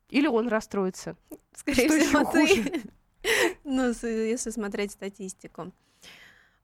Или 0.08 0.26
он 0.26 0.48
расстроится. 0.48 1.16
Скорее 1.54 1.88
Что 1.88 2.00
всего, 2.00 2.32
ты. 2.32 2.82
Ну, 3.64 3.92
если 4.02 4.50
смотреть 4.50 4.92
статистику. 4.92 5.72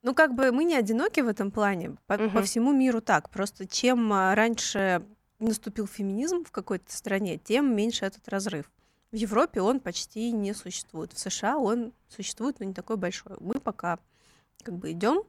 Ну, 0.03 0.13
как 0.15 0.35
бы 0.35 0.51
мы 0.51 0.65
не 0.65 0.75
одиноки 0.75 1.21
в 1.21 1.29
этом 1.29 1.53
плане. 1.53 1.97
По, 2.07 2.19
по 2.19 2.25
Мгм. 2.25 2.43
всему 2.43 2.73
миру 2.73 3.01
так. 3.01 3.31
Просто 3.31 3.67
чем 3.67 4.13
а, 4.13 4.35
раньше 4.35 5.07
наступил 5.39 5.87
феминизм 5.87 6.45
в 6.45 6.51
какой-то 6.51 6.91
стране, 6.93 7.39
тем 7.39 7.77
меньше 7.77 8.07
этот 8.07 8.29
разрыв. 8.29 8.71
В 9.13 9.17
Европе 9.17 9.61
он 9.61 9.79
почти 9.79 10.33
не 10.33 10.53
существует. 10.53 11.13
В 11.13 11.19
США 11.19 11.59
он 11.59 11.93
существует, 12.09 12.59
но 12.59 12.67
не 12.67 12.75
такой 12.75 12.97
большой. 12.97 13.37
Мы 13.39 13.61
пока 13.61 14.01
как 14.65 14.75
бы 14.75 14.91
идем 14.91 15.23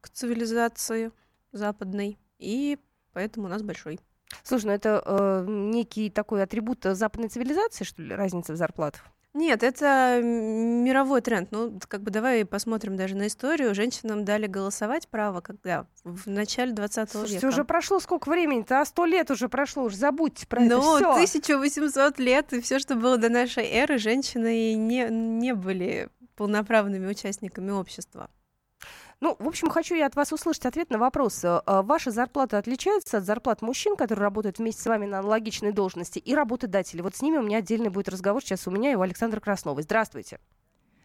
к 0.00 0.08
цивилизации 0.08 1.12
западной, 1.52 2.18
и 2.38 2.78
поэтому 3.12 3.46
у 3.46 3.48
нас 3.50 3.62
большой. 3.62 4.00
Слушай, 4.42 4.66
ну 4.66 4.72
это 4.72 5.02
э, 5.04 5.44
некий 5.48 6.10
такой 6.10 6.42
атрибут 6.42 6.84
западной 6.84 7.28
цивилизации, 7.28 7.84
что 7.84 8.02
ли, 8.02 8.14
разница 8.14 8.52
в 8.52 8.56
зарплатах? 8.56 9.02
Нет, 9.32 9.62
это 9.62 10.20
мировой 10.20 11.20
тренд. 11.20 11.52
Ну, 11.52 11.78
как 11.86 12.02
бы 12.02 12.10
давай 12.10 12.44
посмотрим 12.44 12.96
даже 12.96 13.14
на 13.14 13.28
историю. 13.28 13.76
Женщинам 13.76 14.24
дали 14.24 14.48
голосовать 14.48 15.06
право, 15.06 15.40
когда 15.40 15.86
в 16.02 16.28
начале 16.28 16.72
20 16.72 17.08
Слушайте, 17.10 17.36
века. 17.36 17.46
уже 17.46 17.64
прошло 17.64 18.00
сколько 18.00 18.28
времени-то? 18.28 18.80
А 18.80 18.84
сто 18.84 19.04
лет 19.04 19.30
уже 19.30 19.48
прошло, 19.48 19.84
уже 19.84 19.96
забудьте 19.96 20.48
про 20.48 20.64
это 20.64 20.76
Ну, 20.76 20.96
всё. 20.96 21.12
1800 21.12 22.18
лет, 22.18 22.52
и 22.52 22.60
все, 22.60 22.80
что 22.80 22.96
было 22.96 23.18
до 23.18 23.28
нашей 23.28 23.66
эры, 23.66 23.98
женщины 23.98 24.74
не, 24.74 25.06
не 25.08 25.54
были 25.54 26.08
полноправными 26.34 27.06
участниками 27.06 27.70
общества. 27.70 28.30
Ну, 29.20 29.36
в 29.38 29.48
общем, 29.48 29.68
хочу 29.68 29.94
я 29.94 30.06
от 30.06 30.16
вас 30.16 30.32
услышать 30.32 30.66
ответ 30.66 30.90
на 30.90 30.98
вопрос. 30.98 31.44
Э, 31.44 31.60
э, 31.66 31.82
Ваша 31.82 32.10
зарплата 32.10 32.58
отличается 32.58 33.18
от 33.18 33.24
зарплат 33.24 33.60
мужчин, 33.62 33.96
которые 33.96 34.22
работают 34.22 34.58
вместе 34.58 34.82
с 34.82 34.86
вами 34.86 35.06
на 35.06 35.18
аналогичной 35.18 35.72
должности, 35.72 36.18
и 36.18 36.34
работодателей? 36.34 37.02
Вот 37.02 37.14
с 37.14 37.22
ними 37.22 37.36
у 37.36 37.42
меня 37.42 37.58
отдельный 37.58 37.90
будет 37.90 38.08
разговор 38.08 38.42
сейчас 38.42 38.66
у 38.66 38.70
меня 38.70 38.92
и 38.92 38.94
у 38.94 39.02
Александра 39.02 39.40
Красновой. 39.40 39.82
Здравствуйте. 39.82 40.38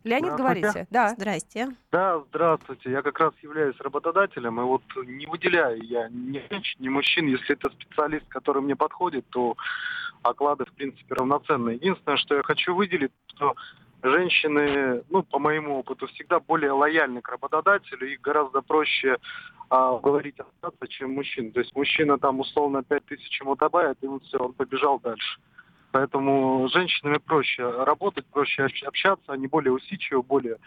Леонид, 0.06 0.34
Здравствуйте. 0.34 0.62
говорите? 0.62 0.88
Да. 0.92 1.10
Здрасте. 1.10 1.68
Да, 1.92 2.20
здравствуйте. 2.30 2.92
Я 2.92 3.02
как 3.02 3.20
раз 3.20 3.34
являюсь 3.42 3.76
работодателем, 3.80 4.62
и 4.62 4.64
вот 4.64 4.84
не 5.04 5.26
выделяю 5.26 5.84
я 5.84 6.08
ни 6.10 6.40
женщин, 6.50 6.80
ни 6.80 6.90
мужчин. 6.90 7.26
Если 7.26 7.54
это 7.54 7.72
специалист, 7.72 8.28
который 8.28 8.62
мне 8.62 8.76
подходит, 8.76 9.26
то 9.30 9.58
оклады, 10.22 10.66
в 10.66 10.74
принципе, 10.74 11.16
равноценные. 11.16 11.78
Единственное, 11.78 12.18
что 12.18 12.36
я 12.36 12.44
хочу 12.44 12.76
выделить, 12.76 13.12
что 13.36 13.56
женщины, 14.10 15.04
ну, 15.10 15.24
по 15.24 15.40
моему 15.40 15.80
опыту, 15.80 16.08
всегда 16.08 16.40
более 16.40 16.72
лояльны 16.72 17.22
к 17.22 17.30
работодателю, 17.30 18.12
их 18.12 18.22
гораздо 18.22 18.62
проще 18.62 19.18
а, 19.70 19.98
говорить 20.00 20.40
остаться, 20.40 20.88
чем 20.88 21.14
мужчин. 21.14 21.52
То 21.52 21.60
есть 21.60 21.76
мужчина 21.76 22.18
там 22.18 22.40
условно 22.40 22.84
5 22.84 23.06
тысяч 23.06 23.42
ему 23.42 23.56
добавит, 23.56 23.98
и 24.02 24.08
вот 24.08 24.24
все, 24.24 24.38
он 24.38 24.54
побежал 24.54 25.00
дальше. 25.00 25.40
Поэтому 25.92 26.68
с 26.68 26.74
женщинами 26.74 27.18
проще 27.18 27.64
работать, 27.84 28.26
проще 28.26 28.64
общ- 28.64 28.84
общаться, 28.84 29.32
они 29.32 29.48
более 29.48 29.72
усидчивы, 29.72 30.24
более 30.24 30.58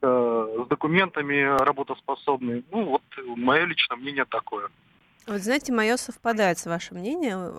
э, 0.00 0.64
с 0.64 0.68
документами 0.68 1.42
работоспособные. 1.62 2.64
Ну, 2.70 2.84
вот 2.84 3.02
мое 3.36 3.64
личное 3.66 3.96
мнение 3.96 4.24
такое. 4.24 4.68
Вот 5.28 5.42
знаете, 5.42 5.72
мое 5.74 5.98
совпадает 5.98 6.58
с 6.58 6.64
вашим 6.64 6.96
мнением. 6.98 7.52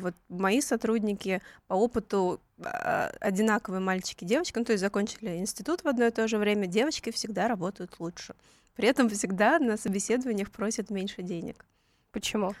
Вот 0.00 0.14
мои 0.30 0.62
сотрудники 0.62 1.42
по 1.66 1.74
опыту 1.74 2.40
а, 2.62 3.12
одинаковые 3.20 3.80
мальчики 3.80 4.24
и 4.24 4.26
девочки, 4.26 4.58
ну, 4.58 4.64
то 4.64 4.72
есть 4.72 4.80
закончили 4.80 5.36
институт 5.36 5.84
в 5.84 5.88
одно 5.88 6.06
и 6.06 6.10
то 6.10 6.26
же 6.28 6.38
время, 6.38 6.66
девочки 6.66 7.10
всегда 7.10 7.46
работают 7.46 7.96
лучше. 7.98 8.34
При 8.74 8.88
этом 8.88 9.10
всегда 9.10 9.58
на 9.58 9.76
собеседованиях 9.76 10.50
просят 10.50 10.88
меньше 10.88 11.22
денег. 11.22 11.66
Почему? 12.10 12.54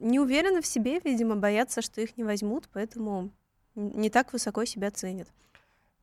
Не 0.00 0.18
уверены 0.18 0.62
в 0.62 0.66
себе, 0.66 0.98
видимо, 0.98 1.36
боятся, 1.36 1.80
что 1.80 2.00
их 2.00 2.16
не 2.16 2.24
возьмут, 2.24 2.68
поэтому 2.72 3.30
не 3.76 4.10
так 4.10 4.32
высоко 4.32 4.64
себя 4.64 4.90
ценят. 4.90 5.28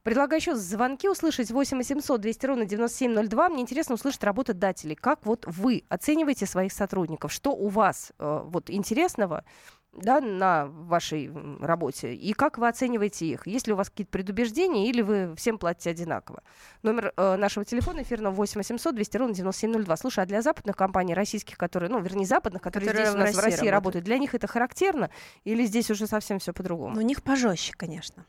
Предлагаю 0.07 0.39
еще 0.39 0.55
звонки 0.55 1.09
услышать 1.09 1.51
8 1.51 1.75
800 1.75 2.21
200 2.21 2.45
ровно 2.45 2.65
9702. 2.65 3.49
Мне 3.49 3.61
интересно 3.61 3.95
услышать 3.95 4.23
работодателей. 4.23 4.95
Как 4.95 5.25
вот 5.25 5.43
вы 5.45 5.83
оцениваете 5.89 6.45
своих 6.45 6.71
сотрудников? 6.71 7.33
Что 7.33 7.51
у 7.51 7.67
вас 7.67 8.13
э, 8.17 8.41
вот 8.45 8.69
интересного 8.69 9.43
да, 9.91 10.21
на 10.21 10.67
вашей 10.67 11.29
работе, 11.59 12.13
и 12.13 12.31
как 12.31 12.57
вы 12.57 12.69
оцениваете 12.69 13.25
их? 13.25 13.47
Есть 13.47 13.67
ли 13.67 13.73
у 13.73 13.75
вас 13.75 13.89
какие-то 13.89 14.11
предубеждения, 14.11 14.89
или 14.89 15.01
вы 15.01 15.35
всем 15.35 15.57
платите 15.57 15.89
одинаково? 15.89 16.41
Номер 16.83 17.11
э, 17.17 17.35
нашего 17.35 17.65
телефона 17.65 18.03
эфирного 18.03 18.33
8 18.33 18.59
800 18.59 18.95
200 18.95 19.17
ровно 19.17 19.35
9702. 19.35 19.97
Слушай, 19.97 20.23
а 20.23 20.25
для 20.25 20.41
западных 20.41 20.77
компаний, 20.77 21.15
российских, 21.15 21.57
которые, 21.57 21.89
ну, 21.89 21.99
вернее, 21.99 22.25
западных, 22.25 22.61
которые, 22.61 22.87
Которые 22.87 23.07
здесь 23.07 23.13
у 23.13 23.17
в 23.17 23.19
нас 23.19 23.33
в 23.33 23.39
России 23.39 23.51
России 23.51 23.67
работают, 23.67 23.73
работают. 23.73 24.05
для 24.05 24.17
них 24.19 24.33
это 24.35 24.47
характерно, 24.47 25.09
или 25.43 25.65
здесь 25.65 25.91
уже 25.91 26.07
совсем 26.07 26.39
все 26.39 26.53
по-другому? 26.53 26.95
Но 26.95 27.01
у 27.01 27.03
них 27.03 27.21
пожестче, 27.21 27.73
конечно. 27.75 28.25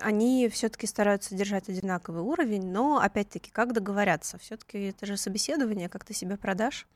Они 0.00 0.48
все-таки 0.48 0.86
стараются 0.86 1.34
держать 1.34 1.68
одинаковый 1.68 2.22
уровень, 2.22 2.70
но 2.70 2.98
опять-таки, 2.98 3.50
как 3.50 3.72
договорятся? 3.72 4.38
Все-таки 4.38 4.88
это 4.88 5.06
же 5.06 5.16
собеседование, 5.16 5.88
как 5.88 6.04
ты 6.04 6.14
себя 6.14 6.36
продашь. 6.36 6.86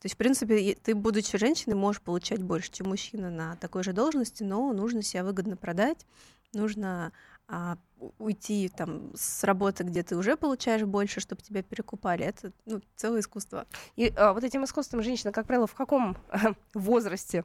То 0.00 0.06
есть, 0.06 0.14
в 0.14 0.18
принципе, 0.18 0.74
ты, 0.74 0.94
будучи 0.94 1.38
женщиной, 1.38 1.74
можешь 1.74 2.02
получать 2.02 2.42
больше, 2.42 2.70
чем 2.70 2.88
мужчина 2.88 3.30
на 3.30 3.56
такой 3.56 3.82
же 3.82 3.92
должности, 3.92 4.42
но 4.42 4.72
нужно 4.72 5.02
себя 5.02 5.24
выгодно 5.24 5.56
продать, 5.56 6.06
нужно 6.52 7.12
а, 7.48 7.76
уйти 8.18 8.70
там 8.74 9.12
с 9.14 9.44
работы, 9.44 9.84
где 9.84 10.02
ты 10.02 10.16
уже 10.16 10.36
получаешь 10.36 10.82
больше, 10.82 11.20
чтобы 11.20 11.42
тебя 11.42 11.62
перекупали. 11.62 12.24
Это 12.24 12.52
ну, 12.64 12.80
целое 12.96 13.20
искусство. 13.20 13.66
И 13.96 14.12
а, 14.16 14.32
вот 14.32 14.44
этим 14.44 14.64
искусством 14.64 15.02
женщина, 15.02 15.32
как 15.32 15.46
правило, 15.46 15.66
в 15.66 15.74
каком 15.74 16.16
возрасте 16.74 17.44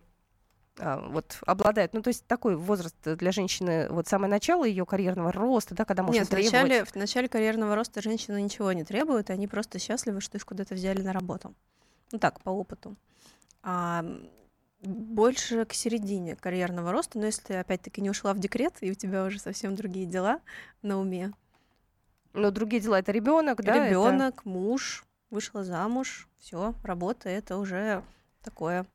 вот 0.79 1.37
обладает? 1.45 1.93
Ну, 1.93 2.01
то 2.01 2.07
есть 2.09 2.25
такой 2.25 2.55
возраст 2.55 2.95
для 3.03 3.31
женщины, 3.31 3.87
вот 3.89 4.07
самое 4.07 4.29
начало 4.31 4.63
ее 4.65 4.85
карьерного 4.85 5.31
роста, 5.31 5.75
да, 5.75 5.85
когда 5.85 6.03
можно 6.03 6.19
Нет, 6.19 6.27
в 6.27 6.31
требовать. 6.31 6.53
начале, 6.53 6.85
в 6.85 6.95
начале 6.95 7.27
карьерного 7.29 7.75
роста 7.75 8.01
женщины 8.01 8.41
ничего 8.41 8.71
не 8.71 8.83
требуют, 8.83 9.29
они 9.29 9.47
просто 9.47 9.79
счастливы, 9.79 10.21
что 10.21 10.37
их 10.37 10.45
куда-то 10.45 10.75
взяли 10.75 11.01
на 11.01 11.13
работу. 11.13 11.53
Ну 12.11 12.19
так, 12.19 12.41
по 12.41 12.49
опыту. 12.49 12.95
А 13.61 14.05
больше 14.81 15.65
к 15.65 15.73
середине 15.73 16.35
карьерного 16.35 16.91
роста, 16.91 17.19
но 17.19 17.25
если 17.25 17.41
ты 17.43 17.53
опять-таки 17.55 18.01
не 18.01 18.09
ушла 18.09 18.33
в 18.33 18.39
декрет, 18.39 18.75
и 18.81 18.91
у 18.91 18.93
тебя 18.93 19.25
уже 19.25 19.39
совсем 19.39 19.75
другие 19.75 20.05
дела 20.05 20.39
на 20.81 20.97
уме. 20.99 21.33
Но 22.33 22.51
другие 22.51 22.81
дела 22.81 22.99
это 22.99 23.11
ребенок, 23.11 23.61
да? 23.61 23.75
это- 23.75 23.89
Ребенок, 23.89 24.45
муж, 24.45 25.03
вышла 25.29 25.63
замуж, 25.63 26.29
все, 26.37 26.73
работа 26.83 27.27
это 27.27 27.57
уже 27.57 28.03
такое 28.41 28.85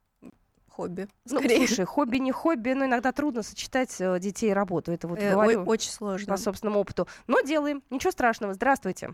хобби. 0.75 1.07
Ну, 1.31 1.39
Скорее. 1.39 1.67
слушай, 1.69 1.85
хобби 1.85 2.17
не 2.19 2.33
хобби, 2.33 2.71
но 2.71 2.87
иногда 2.87 3.13
трудно 3.13 3.43
сочетать 3.43 3.95
э, 4.01 4.19
детей 4.19 4.51
и 4.51 4.53
работу. 4.55 4.91
Это 4.93 5.07
вот 5.07 5.19
Э, 5.21 5.31
говорю 5.33 5.61
ой, 5.61 5.67
очень 5.67 5.91
сложно. 5.91 6.27
по 6.33 6.37
собственному 6.37 6.81
опыту. 6.81 7.07
Но 7.29 7.41
делаем. 7.43 7.83
Ничего 7.91 8.11
страшного. 8.11 8.55
Здравствуйте. 8.55 9.11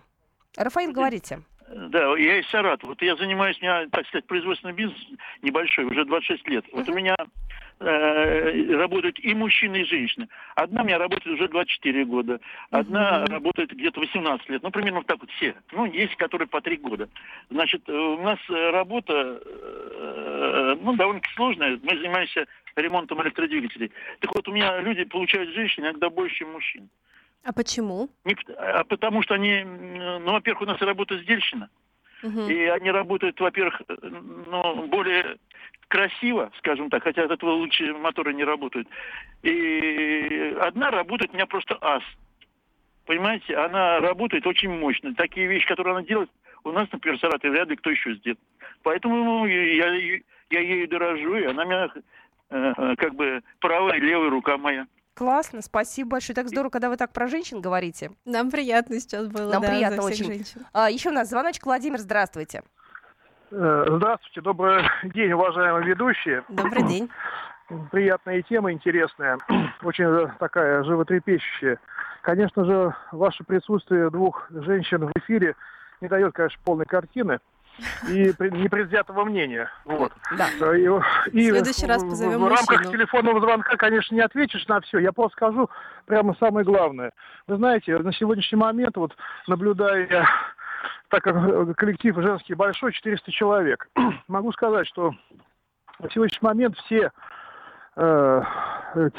Рафаил, 0.57 0.93
говорите. 0.93 1.43
Да, 1.73 2.17
я 2.19 2.41
из 2.41 2.49
Саратова. 2.49 2.91
Вот 2.91 3.03
я 3.03 3.15
занимаюсь, 3.15 3.57
у 3.61 3.63
меня, 3.63 3.87
так 3.93 4.05
сказать, 4.09 4.27
производственный 4.27 4.73
бизнес 4.75 4.99
небольшой, 5.43 5.85
уже 5.85 6.05
26 6.05 6.49
лет. 6.49 6.65
Вот 6.73 6.89
у 6.89 6.93
меня 6.95 7.15
э, 7.79 8.75
работают 8.77 9.21
и 9.21 9.33
мужчины, 9.35 9.83
и 9.83 9.85
женщины. 9.85 10.29
Одна 10.57 10.83
у 10.83 10.85
меня 10.85 10.99
работает 10.99 11.29
уже 11.39 11.47
24 11.49 12.05
года, 12.07 12.41
одна 12.71 13.21
Мгм. 13.21 13.33
работает 13.35 13.71
где-то 13.71 14.01
18 14.01 14.49
лет. 14.51 14.63
Ну, 14.65 14.71
примерно 14.73 14.99
вот 14.99 15.07
так 15.07 15.21
вот 15.21 15.31
все. 15.31 15.55
Ну, 15.71 15.85
есть, 15.87 16.17
которые 16.17 16.49
по 16.49 16.61
3 16.61 16.77
года. 16.79 17.09
Значит, 17.51 17.89
э, 17.89 17.93
у 17.93 18.21
нас 18.21 18.39
э, 18.49 18.71
работа, 18.71 19.41
ну, 20.41 20.97
довольно-таки 20.97 21.35
сложная. 21.35 21.79
Мы 21.83 21.97
занимаемся 21.97 22.47
ремонтом 22.77 23.23
электродвигателей. 23.23 23.93
Так 24.21 24.35
вот, 24.35 24.49
у 24.49 24.53
меня 24.53 24.81
люди 24.81 25.05
получают 25.05 25.51
женщин 25.51 25.85
иногда 25.85 26.09
больше, 26.11 26.37
чем 26.37 26.53
мужчин. 26.53 26.89
А 27.43 27.53
почему? 27.53 28.09
Не 28.25 28.37
а 28.57 28.85
потому 28.85 29.23
что 29.23 29.35
они, 29.35 29.63
ну, 29.65 30.33
во-первых, 30.33 30.63
у 30.63 30.67
нас 30.67 30.81
работа 30.81 31.17
сдельщина. 31.19 31.71
Мгм. 32.23 32.51
И 32.51 32.65
они 32.65 32.91
работают, 32.91 33.41
во-первых, 33.41 33.81
э, 33.89 33.97
ну, 34.03 34.87
более 34.89 35.39
красиво, 35.89 36.53
скажем 36.59 36.91
так, 36.91 37.03
хотя 37.03 37.25
от 37.25 37.31
этого 37.31 37.53
лучше 37.53 37.95
моторы 37.95 38.35
не 38.35 38.45
работают. 38.45 38.89
И 39.43 40.55
одна 40.61 40.91
работает 40.91 41.33
у 41.33 41.35
меня 41.35 41.47
просто 41.47 41.79
ас. 41.81 42.03
Понимаете, 43.07 43.57
она 43.57 43.99
работает 44.01 44.47
очень 44.47 44.71
мощно. 44.71 45.15
Такие 45.15 45.47
вещи, 45.47 45.67
которые 45.67 45.97
она 45.97 46.03
делает, 46.05 46.31
у 46.65 46.73
нас, 46.73 46.89
например, 46.93 47.19
в 47.19 47.21
Саратове 47.21 47.53
вряд 47.53 47.69
ли 47.69 47.77
кто 47.77 47.91
еще 47.91 48.15
сделает. 48.15 48.41
Поэтому 48.83 49.17
ну, 49.17 49.47
я, 49.47 49.95
я 50.51 50.61
ею 50.61 50.89
дорожу, 50.89 51.37
и 51.37 51.45
она 51.45 51.65
у 51.65 51.67
меня 51.67 51.89
э, 52.51 52.97
как 52.97 53.15
бы 53.15 53.43
правая 53.61 53.99
и 53.99 54.01
левая 54.01 54.31
рука 54.31 54.57
моя. 54.57 54.87
Классно, 55.15 55.61
спасибо 55.61 56.11
большое. 56.11 56.35
Так 56.35 56.49
здорово, 56.49 56.71
когда 56.71 56.89
вы 56.89 56.97
так 56.97 57.13
про 57.13 57.27
женщин 57.27 57.61
говорите. 57.61 58.11
Нам 58.25 58.51
приятно 58.51 58.99
сейчас 59.01 59.29
было, 59.29 59.53
Нам 59.53 59.63
да, 59.63 59.69
приятно 59.69 60.03
за 60.03 60.13
всех 60.13 60.27
очень. 60.27 60.35
женщин. 60.35 60.67
А, 60.73 60.91
еще 60.91 61.11
у 61.11 61.13
нас 61.13 61.29
звоночек. 61.29 61.67
Владимир, 61.67 61.99
здравствуйте. 61.99 62.63
Э, 63.51 63.85
Здравствуйте, 63.89 64.41
добрый 64.41 64.85
день, 65.03 65.33
уважаемые 65.33 65.85
ведущие. 65.85 66.45
Добрый 66.49 66.85
день. 66.85 67.11
Приятная 67.91 68.43
тема, 68.43 68.73
интересная, 68.73 69.39
очень 69.83 70.29
такая 70.39 70.83
животрепещущая. 70.85 71.79
Конечно 72.23 72.65
же, 72.65 72.95
ваше 73.13 73.45
присутствие 73.45 74.11
двух 74.11 74.49
женщин 74.51 75.07
в 75.07 75.13
эфире 75.19 75.55
не 76.01 76.09
дает, 76.09 76.33
конечно, 76.33 76.61
полной 76.65 76.87
картины 76.87 77.39
и 78.09 78.33
непредвзятого 78.39 79.25
мнения. 79.25 79.71
Вот. 79.85 80.13
Да. 80.37 80.49
Э, 80.61 80.77
И, 80.79 81.41
и 81.41 81.51
В 81.51 81.55
следующий 81.55 81.87
раз 81.87 82.03
позовем 82.03 82.41
в, 82.41 82.49
рамках 82.49 82.79
мужчину. 82.79 82.93
телефонного 82.93 83.41
звонка, 83.41 83.77
конечно, 83.77 84.15
не 84.15 84.21
ответишь 84.21 84.67
на 84.69 84.81
все. 84.81 84.99
Я 84.99 85.13
просто 85.13 85.37
скажу 85.37 85.71
прямо 86.07 86.35
самое 86.39 86.65
главное. 86.65 87.13
Вы 87.47 87.57
знаете, 87.57 87.99
на 87.99 88.13
сегодняшний 88.13 88.59
момент, 88.59 88.97
вот 88.97 89.17
наблюдая 89.47 90.27
так 91.11 91.25
как 91.25 91.37
э, 91.37 91.75
коллектив 91.75 92.17
женский 92.17 92.55
большой, 92.55 92.93
400 92.93 93.31
человек, 93.33 93.89
могу 94.29 94.53
сказать, 94.53 94.87
что 94.87 95.13
на 95.99 96.11
сегодняшний 96.11 96.47
момент 96.47 96.77
все 96.79 97.11
э, 97.97 98.43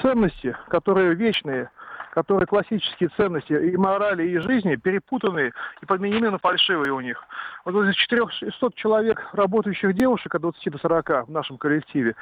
ценности, 0.02 0.56
которые 0.70 1.14
вечные, 1.16 1.70
которые 2.12 2.46
классические 2.46 3.10
ценности 3.16 3.54
и 3.54 3.76
морали, 3.78 4.28
и 4.28 4.38
жизни, 4.38 4.76
перепутаны 4.76 5.52
и 5.82 5.86
подменены 5.86 6.30
на 6.30 6.38
фальшивые 6.38 6.94
у 6.94 7.00
них. 7.00 7.24
Вот 7.66 7.76
из 7.86 7.96
400 7.96 8.72
человек 8.76 9.26
работающих 9.34 9.94
девушек 9.96 10.36
от 10.36 10.42
20 10.42 10.72
до 10.72 10.78
40 10.78 11.28
в 11.28 11.32
нашем 11.32 11.58
коллективе, 11.58 12.16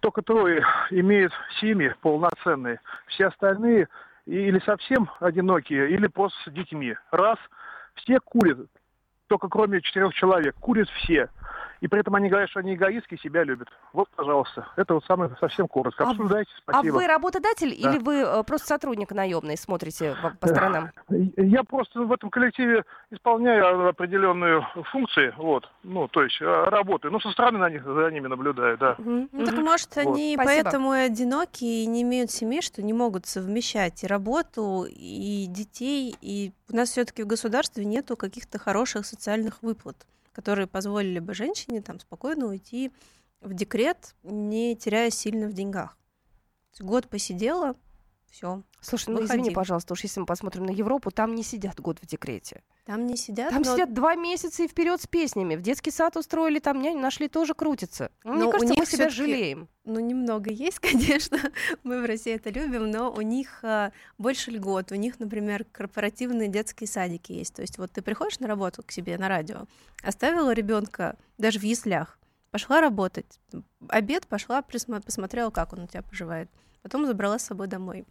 только 0.00 0.22
трое 0.22 0.64
имеют 0.90 1.32
семьи 1.60 1.94
полноценные. 2.02 2.80
Все 3.06 3.28
остальные 3.28 3.88
или 4.26 4.58
совсем 4.60 5.08
одинокие, 5.20 5.88
или 5.90 6.08
просто 6.08 6.50
с 6.50 6.52
детьми. 6.52 6.96
Раз, 7.12 7.38
все 7.94 8.18
курят, 8.20 8.58
только 9.28 9.48
кроме 9.48 9.80
четырех 9.80 10.14
человек. 10.14 10.56
Курят 10.56 10.88
все. 10.88 11.28
И 11.80 11.88
при 11.88 12.00
этом 12.00 12.14
они 12.14 12.28
говорят, 12.28 12.48
что 12.50 12.60
они 12.60 12.74
эгоистки 12.74 13.14
и 13.14 13.18
себя 13.18 13.44
любят. 13.44 13.68
Вот, 13.92 14.08
пожалуйста. 14.16 14.66
Это 14.76 14.94
вот 14.94 15.04
самое 15.04 15.30
совсем 15.40 15.68
коротко. 15.68 16.04
А 16.04 16.10
А 16.10 16.14
спасибо. 16.62 16.94
вы 16.94 17.06
работодатель 17.06 17.76
Да. 17.82 17.90
или 17.90 17.98
вы 17.98 18.14
э, 18.20 18.42
просто 18.44 18.66
сотрудник 18.68 19.12
наемный, 19.12 19.56
смотрите 19.56 20.16
по, 20.22 20.30
по 20.30 20.46
Э, 20.46 20.48
сторонам? 20.48 20.90
Я 21.36 21.62
просто 21.64 22.00
в 22.00 22.12
этом 22.12 22.30
коллективе 22.30 22.84
исполняю 23.10 23.88
определенную 23.88 24.64
функции, 24.92 25.34
вот, 25.36 25.68
ну, 25.82 26.08
то 26.08 26.22
есть 26.22 26.40
э, 26.40 26.44
работаю, 26.68 27.12
ну, 27.12 27.20
со 27.20 27.30
стороны 27.30 27.58
на 27.58 27.68
них, 27.70 27.84
за 27.84 28.10
ними 28.10 28.26
наблюдаю, 28.28 28.78
да. 28.78 28.94
Мгм, 28.98 29.28
Ну, 29.32 29.44
так 29.44 29.54
может, 29.56 29.94
Вот. 29.96 30.06
они 30.06 30.34
Спасибо. 30.34 30.44
поэтому 30.64 30.94
и 30.94 30.98
одиноки 30.98 31.64
и 31.64 31.86
не 31.86 32.02
имеют 32.02 32.30
семьи, 32.30 32.60
что 32.60 32.82
не 32.82 32.92
могут 32.92 33.26
совмещать 33.26 34.02
и 34.04 34.06
работу, 34.06 34.86
и 34.88 35.46
детей. 35.48 36.16
И 36.20 36.52
у 36.72 36.76
нас 36.76 36.90
все-таки 36.90 37.22
в 37.22 37.26
государстве 37.26 37.84
нету 37.84 38.16
каких-то 38.16 38.58
хороших 38.58 39.06
социальных 39.06 39.62
выплат, 39.62 39.96
которые 40.36 40.66
позволили 40.66 41.18
бы 41.18 41.32
женщине 41.32 41.80
там 41.80 41.98
спокойно 41.98 42.48
уйти 42.48 42.92
в 43.40 43.54
декрет, 43.54 44.14
не 44.22 44.76
теряя 44.76 45.08
сильно 45.08 45.48
в 45.48 45.54
деньгах. 45.54 45.96
Год 46.78 47.08
посидела, 47.08 47.74
все. 48.30 48.62
Слушай, 48.82 49.14
ну 49.14 49.24
извини, 49.24 49.44
выходи. 49.44 49.54
пожалуйста, 49.54 49.94
уж 49.94 50.02
если 50.02 50.20
мы 50.20 50.26
посмотрим 50.26 50.66
на 50.66 50.72
Европу, 50.72 51.10
там 51.10 51.34
не 51.34 51.42
сидят 51.42 51.80
год 51.80 52.00
в 52.02 52.06
декрете. 52.06 52.62
Там 52.86 53.04
не 53.08 53.16
сидят. 53.16 53.50
Там 53.50 53.62
но- 53.62 53.74
сидят 53.74 53.92
два 53.92 54.14
месяца 54.14 54.62
и 54.62 54.68
вперед 54.68 55.02
с 55.02 55.08
песнями. 55.08 55.56
В 55.56 55.60
детский 55.60 55.90
сад 55.90 56.16
устроили, 56.16 56.60
там 56.60 56.80
няню 56.80 57.00
нашли, 57.00 57.26
тоже 57.28 57.52
крутится. 57.52 58.12
Ну, 58.22 58.34
Мне 58.34 58.42
Но 58.44 58.48
у 58.48 58.52
кажется, 58.52 58.74
мы 58.78 58.86
себя 58.86 59.10
жалеем. 59.10 59.68
Ну, 59.84 59.98
немного 59.98 60.52
есть, 60.52 60.78
конечно. 60.80 61.36
Мы 61.82 62.00
в 62.00 62.04
России 62.04 62.32
это 62.32 62.48
любим, 62.50 62.88
но 62.88 63.12
у 63.12 63.22
них 63.22 63.58
а, 63.64 63.90
больше 64.18 64.52
льгот. 64.52 64.92
У 64.92 64.94
них, 64.94 65.18
например, 65.18 65.66
корпоративные 65.72 66.46
детские 66.46 66.86
садики 66.86 67.32
есть. 67.32 67.54
То 67.54 67.62
есть 67.62 67.76
вот 67.76 67.90
ты 67.90 68.02
приходишь 68.02 68.38
на 68.38 68.46
работу 68.46 68.84
к 68.84 68.92
себе 68.92 69.18
на 69.18 69.28
радио, 69.28 69.66
оставила 70.04 70.52
ребенка 70.52 71.16
даже 71.38 71.58
в 71.58 71.64
яслях, 71.64 72.20
пошла 72.52 72.80
работать, 72.80 73.40
обед 73.88 74.28
пошла, 74.28 74.62
посмотрела, 74.62 75.50
как 75.50 75.72
он 75.72 75.80
у 75.80 75.86
тебя 75.88 76.02
поживает, 76.02 76.48
потом 76.82 77.04
забрала 77.04 77.40
с 77.40 77.46
собой 77.46 77.66
домой. 77.66 78.06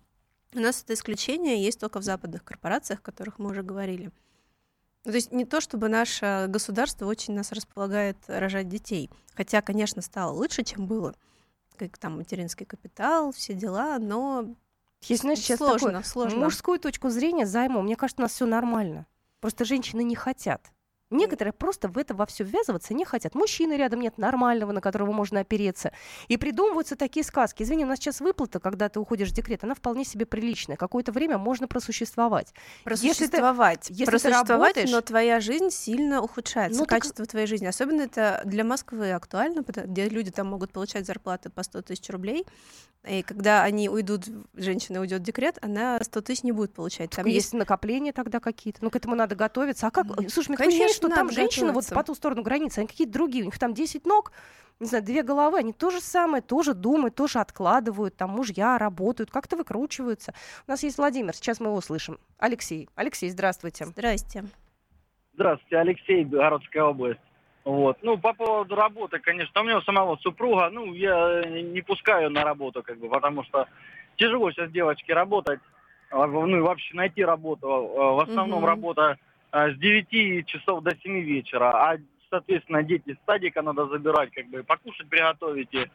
У 0.54 0.60
нас 0.60 0.84
это 0.84 0.96
исключение 0.96 1.64
есть 1.64 1.80
только 1.80 2.00
в 2.00 2.04
западных 2.04 2.44
корпорациях, 2.44 3.00
о 3.00 3.04
которых 3.04 3.40
мы 3.40 3.52
уже 3.52 3.64
говорили. 3.64 4.12
Ну, 5.06 5.12
То 5.12 5.16
есть 5.16 5.32
не 5.32 5.46
то, 5.46 5.62
чтобы 5.62 5.88
наше 5.88 6.48
государство 6.50 7.06
очень 7.06 7.34
нас 7.34 7.52
располагает 7.52 8.18
рожать 8.28 8.68
детей. 8.68 9.10
Хотя, 9.36 9.62
конечно, 9.62 10.02
стало 10.02 10.32
лучше, 10.32 10.64
чем 10.64 10.88
было 10.88 11.16
как 11.76 11.98
там 11.98 12.18
материнский 12.18 12.66
капитал, 12.66 13.32
все 13.32 13.54
дела, 13.54 14.00
но 14.00 14.56
Есть, 15.04 15.22
знаешь, 15.22 15.40
сейчас 15.40 15.58
сложно, 15.58 15.90
такое, 15.90 16.04
сложно. 16.04 16.40
мужскую 16.40 16.80
точку 16.80 17.10
зрения 17.10 17.46
займу. 17.46 17.82
Мне 17.82 17.96
кажется, 17.96 18.22
у 18.22 18.24
нас 18.24 18.34
все 18.34 18.46
нормально. 18.46 19.06
Просто 19.40 19.66
женщины 19.66 20.04
не 20.04 20.16
хотят. 20.16 20.72
Некоторые 21.12 21.54
просто 21.54 21.88
в 21.88 21.98
это 21.98 22.16
во 22.16 22.26
все 22.26 22.44
ввязываться 22.44 22.94
не 22.96 23.06
хотят. 23.06 23.36
Мужчины 23.36 23.74
рядом 23.74 24.00
нет 24.02 24.18
нормального, 24.18 24.72
на 24.72 24.82
которого 24.82 25.12
можно 25.12 25.42
опереться. 25.42 25.92
И 26.28 26.38
придумываются 26.38 26.96
такие 26.96 27.24
сказки. 27.24 27.62
Извини, 27.62 27.86
у 27.86 27.88
нас 27.88 28.00
сейчас 28.00 28.22
выплата, 28.22 28.60
когда 28.60 28.90
ты 28.90 29.00
уходишь 29.00 29.30
в 29.30 29.34
декрет, 29.34 29.64
она 29.64 29.76
вполне 29.76 30.04
себе 30.04 30.26
приличная. 30.26 30.78
Какое-то 30.78 31.12
время 31.12 31.38
можно 31.38 31.68
просуществовать. 31.68 32.54
Просуществовать. 32.84 33.90
Если 33.90 33.94
ты, 33.94 34.00
если 34.00 34.06
Просуществовать, 34.12 34.74
ты 34.74 34.80
работаешь, 34.82 34.92
но 34.92 35.02
твоя 35.02 35.40
жизнь 35.40 35.70
сильно 35.70 36.22
ухудшается, 36.22 36.80
Ну, 36.80 36.86
так- 36.86 37.02
качество 37.02 37.26
твоей 37.26 37.46
жизни. 37.46 37.68
Особенно 37.68 38.02
это 38.02 38.42
для 38.44 38.64
Москвы 38.64 39.12
актуально, 39.12 39.62
где 39.62 40.10
люди 40.10 40.32
там 40.32 40.48
могут 40.48 40.72
получать 40.72 41.06
зарплаты 41.06 41.50
по 41.52 41.62
100 41.62 41.84
тысяч 41.84 42.10
рублей. 42.10 42.46
И 43.08 43.22
когда 43.22 43.64
они 43.64 43.88
уйдут, 43.88 44.26
женщина 44.56 45.00
уйдет 45.00 45.22
в 45.22 45.24
декрет, 45.24 45.60
она 45.62 46.00
100 46.02 46.22
тысяч 46.22 46.42
не 46.42 46.52
будет 46.52 46.74
получать. 46.74 47.12
Там 47.12 47.26
есть 47.28 47.36
есть 47.36 47.54
накопления 47.54 48.12
тогда 48.12 48.40
какие-то. 48.40 48.84
Ну, 48.84 48.90
к 48.90 48.96
этому 48.96 49.16
надо 49.16 49.36
готовиться. 49.36 49.86
А 49.88 49.92
как? 49.92 50.08
Слушай, 50.30 50.50
мне 50.50 50.58
конечно, 50.58 50.88
что 50.96 51.10
там 51.10 51.30
женщины 51.32 51.72
вот 51.72 51.86
по 51.90 52.04
ту 52.04 52.16
сторону 52.16 52.42
границы, 52.42 52.80
они 52.80 52.88
какие-то 52.88 53.14
другие. 53.14 53.44
У 53.44 53.46
них 53.46 53.60
там 53.60 53.74
10 53.74 54.06
ног, 54.06 54.32
не 54.80 54.88
знаю, 54.88 55.04
две 55.04 55.24
головы, 55.24 55.60
они 55.60 55.74
то 55.74 55.90
же 55.90 56.02
самое, 56.02 56.42
тоже 56.42 56.74
думают, 56.74 57.16
тоже 57.16 57.40
откладывают, 57.40 58.16
там 58.16 58.32
мужья 58.32 58.78
работают, 58.78 59.32
как-то 59.32 59.58
выкручиваются. 59.58 60.34
У 60.68 60.72
нас 60.72 60.84
есть 60.84 60.98
Владимир, 60.98 61.34
сейчас 61.36 61.60
мы 61.60 61.68
его 61.68 61.82
слышим. 61.82 62.18
Алексей. 62.40 62.90
Алексей, 62.96 63.30
здравствуйте. 63.30 63.86
Здрасте. 63.86 64.46
Здравствуйте, 65.34 65.78
Алексей, 65.78 66.24
Городская 66.24 66.84
область. 66.84 67.20
Вот. 67.66 67.98
Ну, 68.04 68.18
по 68.18 68.34
поводу 68.34 68.76
работы, 68.76 69.20
конечно, 69.20 69.62
у 69.62 69.64
меня 69.64 69.80
у 69.80 69.82
самого 69.82 70.18
супруга, 70.18 70.70
ну, 70.70 70.94
я 70.94 71.44
не 71.46 71.82
пускаю 71.82 72.30
на 72.30 72.44
работу, 72.44 72.84
как 72.84 72.98
бы, 73.00 73.10
потому 73.10 73.44
что 73.44 73.68
тяжело 74.18 74.52
сейчас 74.52 74.72
девочке 74.72 75.14
работать, 75.14 75.60
а, 76.12 76.28
ну, 76.28 76.58
и 76.58 76.62
вообще 76.62 76.96
найти 76.96 77.26
работу. 77.26 77.68
А, 77.68 78.14
В 78.14 78.20
основном 78.20 78.60
Мгм. 78.60 78.68
работа 78.68 79.18
с 79.56 79.78
9 79.78 80.46
часов 80.48 80.84
до 80.84 80.96
7 80.98 81.22
вечера, 81.22 81.72
а, 81.72 81.98
соответственно, 82.30 82.84
дети 82.84 83.14
с 83.14 83.26
садика 83.26 83.62
надо 83.62 83.88
забирать, 83.88 84.32
как 84.32 84.48
бы, 84.48 84.64
покушать 84.64 85.08
приготовить, 85.08 85.74
и 85.74 85.90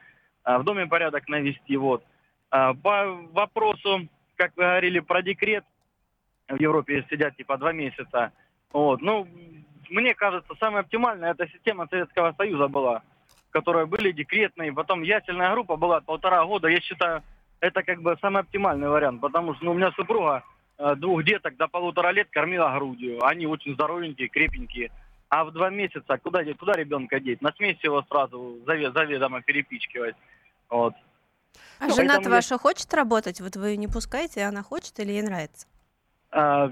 а, 0.44 0.58
в 0.58 0.64
доме 0.64 0.86
порядок 0.86 1.28
навести, 1.28 1.76
вот. 1.76 2.02
А, 2.50 2.72
По 2.72 3.06
вопросу, 3.32 4.08
как 4.36 4.56
вы 4.56 4.62
говорили 4.62 5.00
про 5.00 5.20
декрет, 5.20 5.64
в 6.48 6.58
Европе 6.58 7.06
сидят, 7.10 7.36
типа, 7.36 7.58
два 7.58 7.72
месяца, 7.72 8.32
вот, 8.72 9.02
ну, 9.02 9.28
мне 9.90 10.14
кажется, 10.14 10.54
самая 10.58 10.82
оптимальная 10.82 11.32
эта 11.32 11.46
система 11.48 11.86
Советского 11.88 12.32
Союза 12.38 12.68
была, 12.68 13.02
в 13.48 13.52
которой 13.52 13.84
были 13.84 14.12
декретные, 14.12 14.72
потом 14.72 15.02
ясельная 15.02 15.52
группа 15.52 15.76
была 15.76 16.00
полтора 16.00 16.46
года. 16.46 16.68
Я 16.68 16.80
считаю, 16.80 17.22
это 17.58 17.82
как 17.82 18.00
бы 18.00 18.16
самый 18.22 18.40
оптимальный 18.40 18.88
вариант, 18.88 19.20
потому 19.20 19.54
что 19.54 19.66
ну, 19.66 19.72
у 19.72 19.74
меня 19.74 19.90
супруга 19.92 20.44
двух 20.96 21.24
деток 21.24 21.56
до 21.56 21.68
полутора 21.68 22.10
лет 22.10 22.28
кормила 22.30 22.72
грудью. 22.74 23.24
Они 23.24 23.46
очень 23.46 23.74
здоровенькие, 23.74 24.28
крепенькие. 24.28 24.90
А 25.28 25.44
в 25.44 25.52
два 25.52 25.70
месяца 25.70 26.18
куда, 26.18 26.42
куда 26.54 26.72
ребенка 26.72 27.20
деть? 27.20 27.40
На 27.42 27.52
смесь 27.52 27.78
его 27.82 28.02
сразу 28.08 28.58
заве- 28.66 28.92
заведомо 28.92 29.42
перепичкивать. 29.42 30.16
Вот. 30.68 30.94
А 31.78 31.86
Ну, 31.86 31.94
жена-то 31.94 32.14
поэтому 32.16 32.34
я- 32.34 32.36
ваша 32.38 32.58
хочет 32.58 32.92
работать? 32.94 33.40
Вот 33.40 33.56
вы 33.56 33.68
ее 33.70 33.76
не 33.76 33.86
пускаете, 33.86 34.42
она 34.44 34.62
хочет 34.62 34.98
или 34.98 35.12
ей 35.12 35.22
нравится? 35.22 35.66
А, 36.32 36.70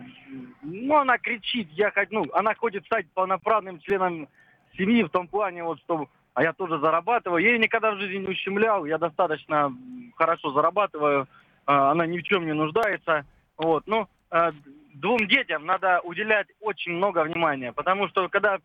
ну, 0.62 0.96
она 0.96 1.18
кричит, 1.18 1.68
я 1.72 1.90
хоть, 1.90 2.10
ну, 2.10 2.26
она 2.32 2.54
хочет 2.54 2.84
стать 2.86 3.06
полноправным 3.12 3.80
членом 3.80 4.28
семьи 4.76 5.02
в 5.02 5.10
том 5.10 5.26
плане, 5.28 5.64
вот, 5.64 5.80
что 5.80 6.08
а 6.34 6.42
я 6.44 6.52
тоже 6.52 6.78
зарабатываю. 6.78 7.42
Я 7.42 7.50
ее 7.50 7.58
никогда 7.58 7.90
в 7.92 7.98
жизни 7.98 8.18
не 8.18 8.28
ущемлял, 8.28 8.84
я 8.84 8.98
достаточно 8.98 9.72
хорошо 10.16 10.52
зарабатываю, 10.52 11.26
а, 11.66 11.90
она 11.90 12.06
ни 12.06 12.18
в 12.18 12.22
чем 12.22 12.46
не 12.46 12.52
нуждается. 12.54 13.24
Вот, 13.58 13.82
ну, 13.86 14.08
а, 14.30 14.52
двум 14.94 15.26
детям 15.26 15.66
надо 15.66 16.00
уделять 16.04 16.46
очень 16.60 16.92
много 16.92 17.24
внимания, 17.24 17.72
потому 17.72 18.08
что 18.08 18.28
когда 18.28 18.58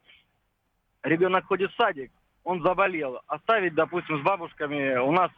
ребенок 1.04 1.46
ходит 1.46 1.72
в 1.72 1.76
садик, 1.76 2.12
он 2.44 2.62
заболел, 2.62 3.22
оставить, 3.28 3.74
допустим, 3.74 4.20
с 4.20 4.22
бабушками 4.22 4.98
у 4.98 5.12
нас 5.12 5.32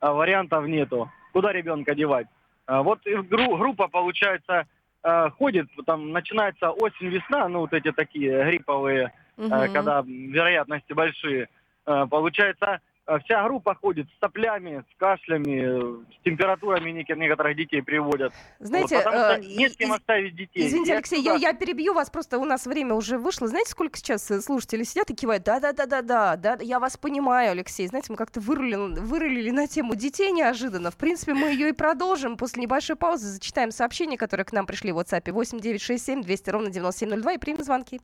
а, 0.00 0.12
вариантов 0.12 0.66
нету. 0.66 1.10
Куда 1.32 1.52
ребенка 1.52 1.94
девать? 1.94 2.26
А, 2.66 2.82
вот 2.82 3.00
гру- 3.06 3.56
группа, 3.56 3.86
получается, 3.88 4.66
а, 5.02 5.30
ходит, 5.30 5.68
там 5.86 6.10
начинается 6.10 6.70
осень-весна, 6.72 7.48
ну 7.48 7.60
вот 7.60 7.72
эти 7.72 7.92
такие 7.92 8.44
грипповые, 8.44 9.12
э, 9.36 9.42
Мгм. 9.42 9.72
когда 9.72 10.02
вероятности 10.02 10.92
большие. 10.94 11.48
Э, 11.84 12.06
Получается, 12.10 12.66
э, 12.66 12.78
вся 13.24 13.44
группа 13.44 13.74
ходит 13.74 14.06
с 14.08 14.18
соплями, 14.20 14.84
с 14.92 14.98
кашлями, 14.98 16.00
э, 16.10 16.14
с 16.18 16.24
температурами 16.24 16.90
некоторых 16.90 17.56
детей 17.56 17.80
приводят. 17.82 18.32
Знаете, 18.58 18.96
Вот, 18.96 19.04
потому 19.04 19.22
что 19.24 19.34
э, 19.40 19.56
не 19.56 19.68
с 19.68 19.76
кем 19.76 19.90
из- 19.90 19.94
оставить 19.96 20.34
детей. 20.36 20.66
Извините, 20.66 20.90
И 20.92 20.94
Алексей, 20.94 21.20
я, 21.22 21.32
отсюда- 21.34 21.46
я 21.48 21.52
перебью 21.54 21.94
вас, 21.94 22.10
просто 22.10 22.38
у 22.38 22.44
нас 22.44 22.66
время 22.66 22.94
уже 22.94 23.18
вышло. 23.18 23.46
Знаете, 23.46 23.70
сколько 23.70 23.96
сейчас 23.98 24.30
э, 24.30 24.40
слушателей 24.40 24.84
сидят 24.84 25.08
и 25.10 25.14
кивают? 25.14 25.44
Да-да-да-да-да, 25.44 26.36
да, 26.36 26.58
я 26.60 26.80
вас 26.80 26.96
понимаю, 26.96 27.52
Алексей. 27.52 27.86
Знаете, 27.86 28.08
мы 28.10 28.16
как-то 28.16 28.40
вырулили, 28.40 28.98
вырулили 29.00 29.50
на 29.50 29.66
тему 29.68 29.94
детей 29.94 30.32
неожиданно. 30.32 30.90
В 30.90 30.96
принципе, 30.96 31.34
мы 31.34 31.48
ее 31.50 31.68
и 31.68 31.72
продолжим. 31.72 32.36
После 32.36 32.62
небольшой 32.62 32.96
паузы 32.96 33.26
зачитаем 33.28 33.70
сообщения, 33.70 34.16
которые 34.16 34.44
к 34.44 34.52
нам 34.52 34.66
пришли 34.66 34.90
в 34.92 34.98
WhatsApp 34.98 35.30
8967 35.32 36.22
200 36.22 36.50
ровно 36.50 36.70
9702 36.70 37.32
и 37.34 37.38
примем 37.38 37.62
звонки. 37.62 38.00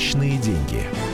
Личные 0.00 0.38
деньги. 0.38 1.09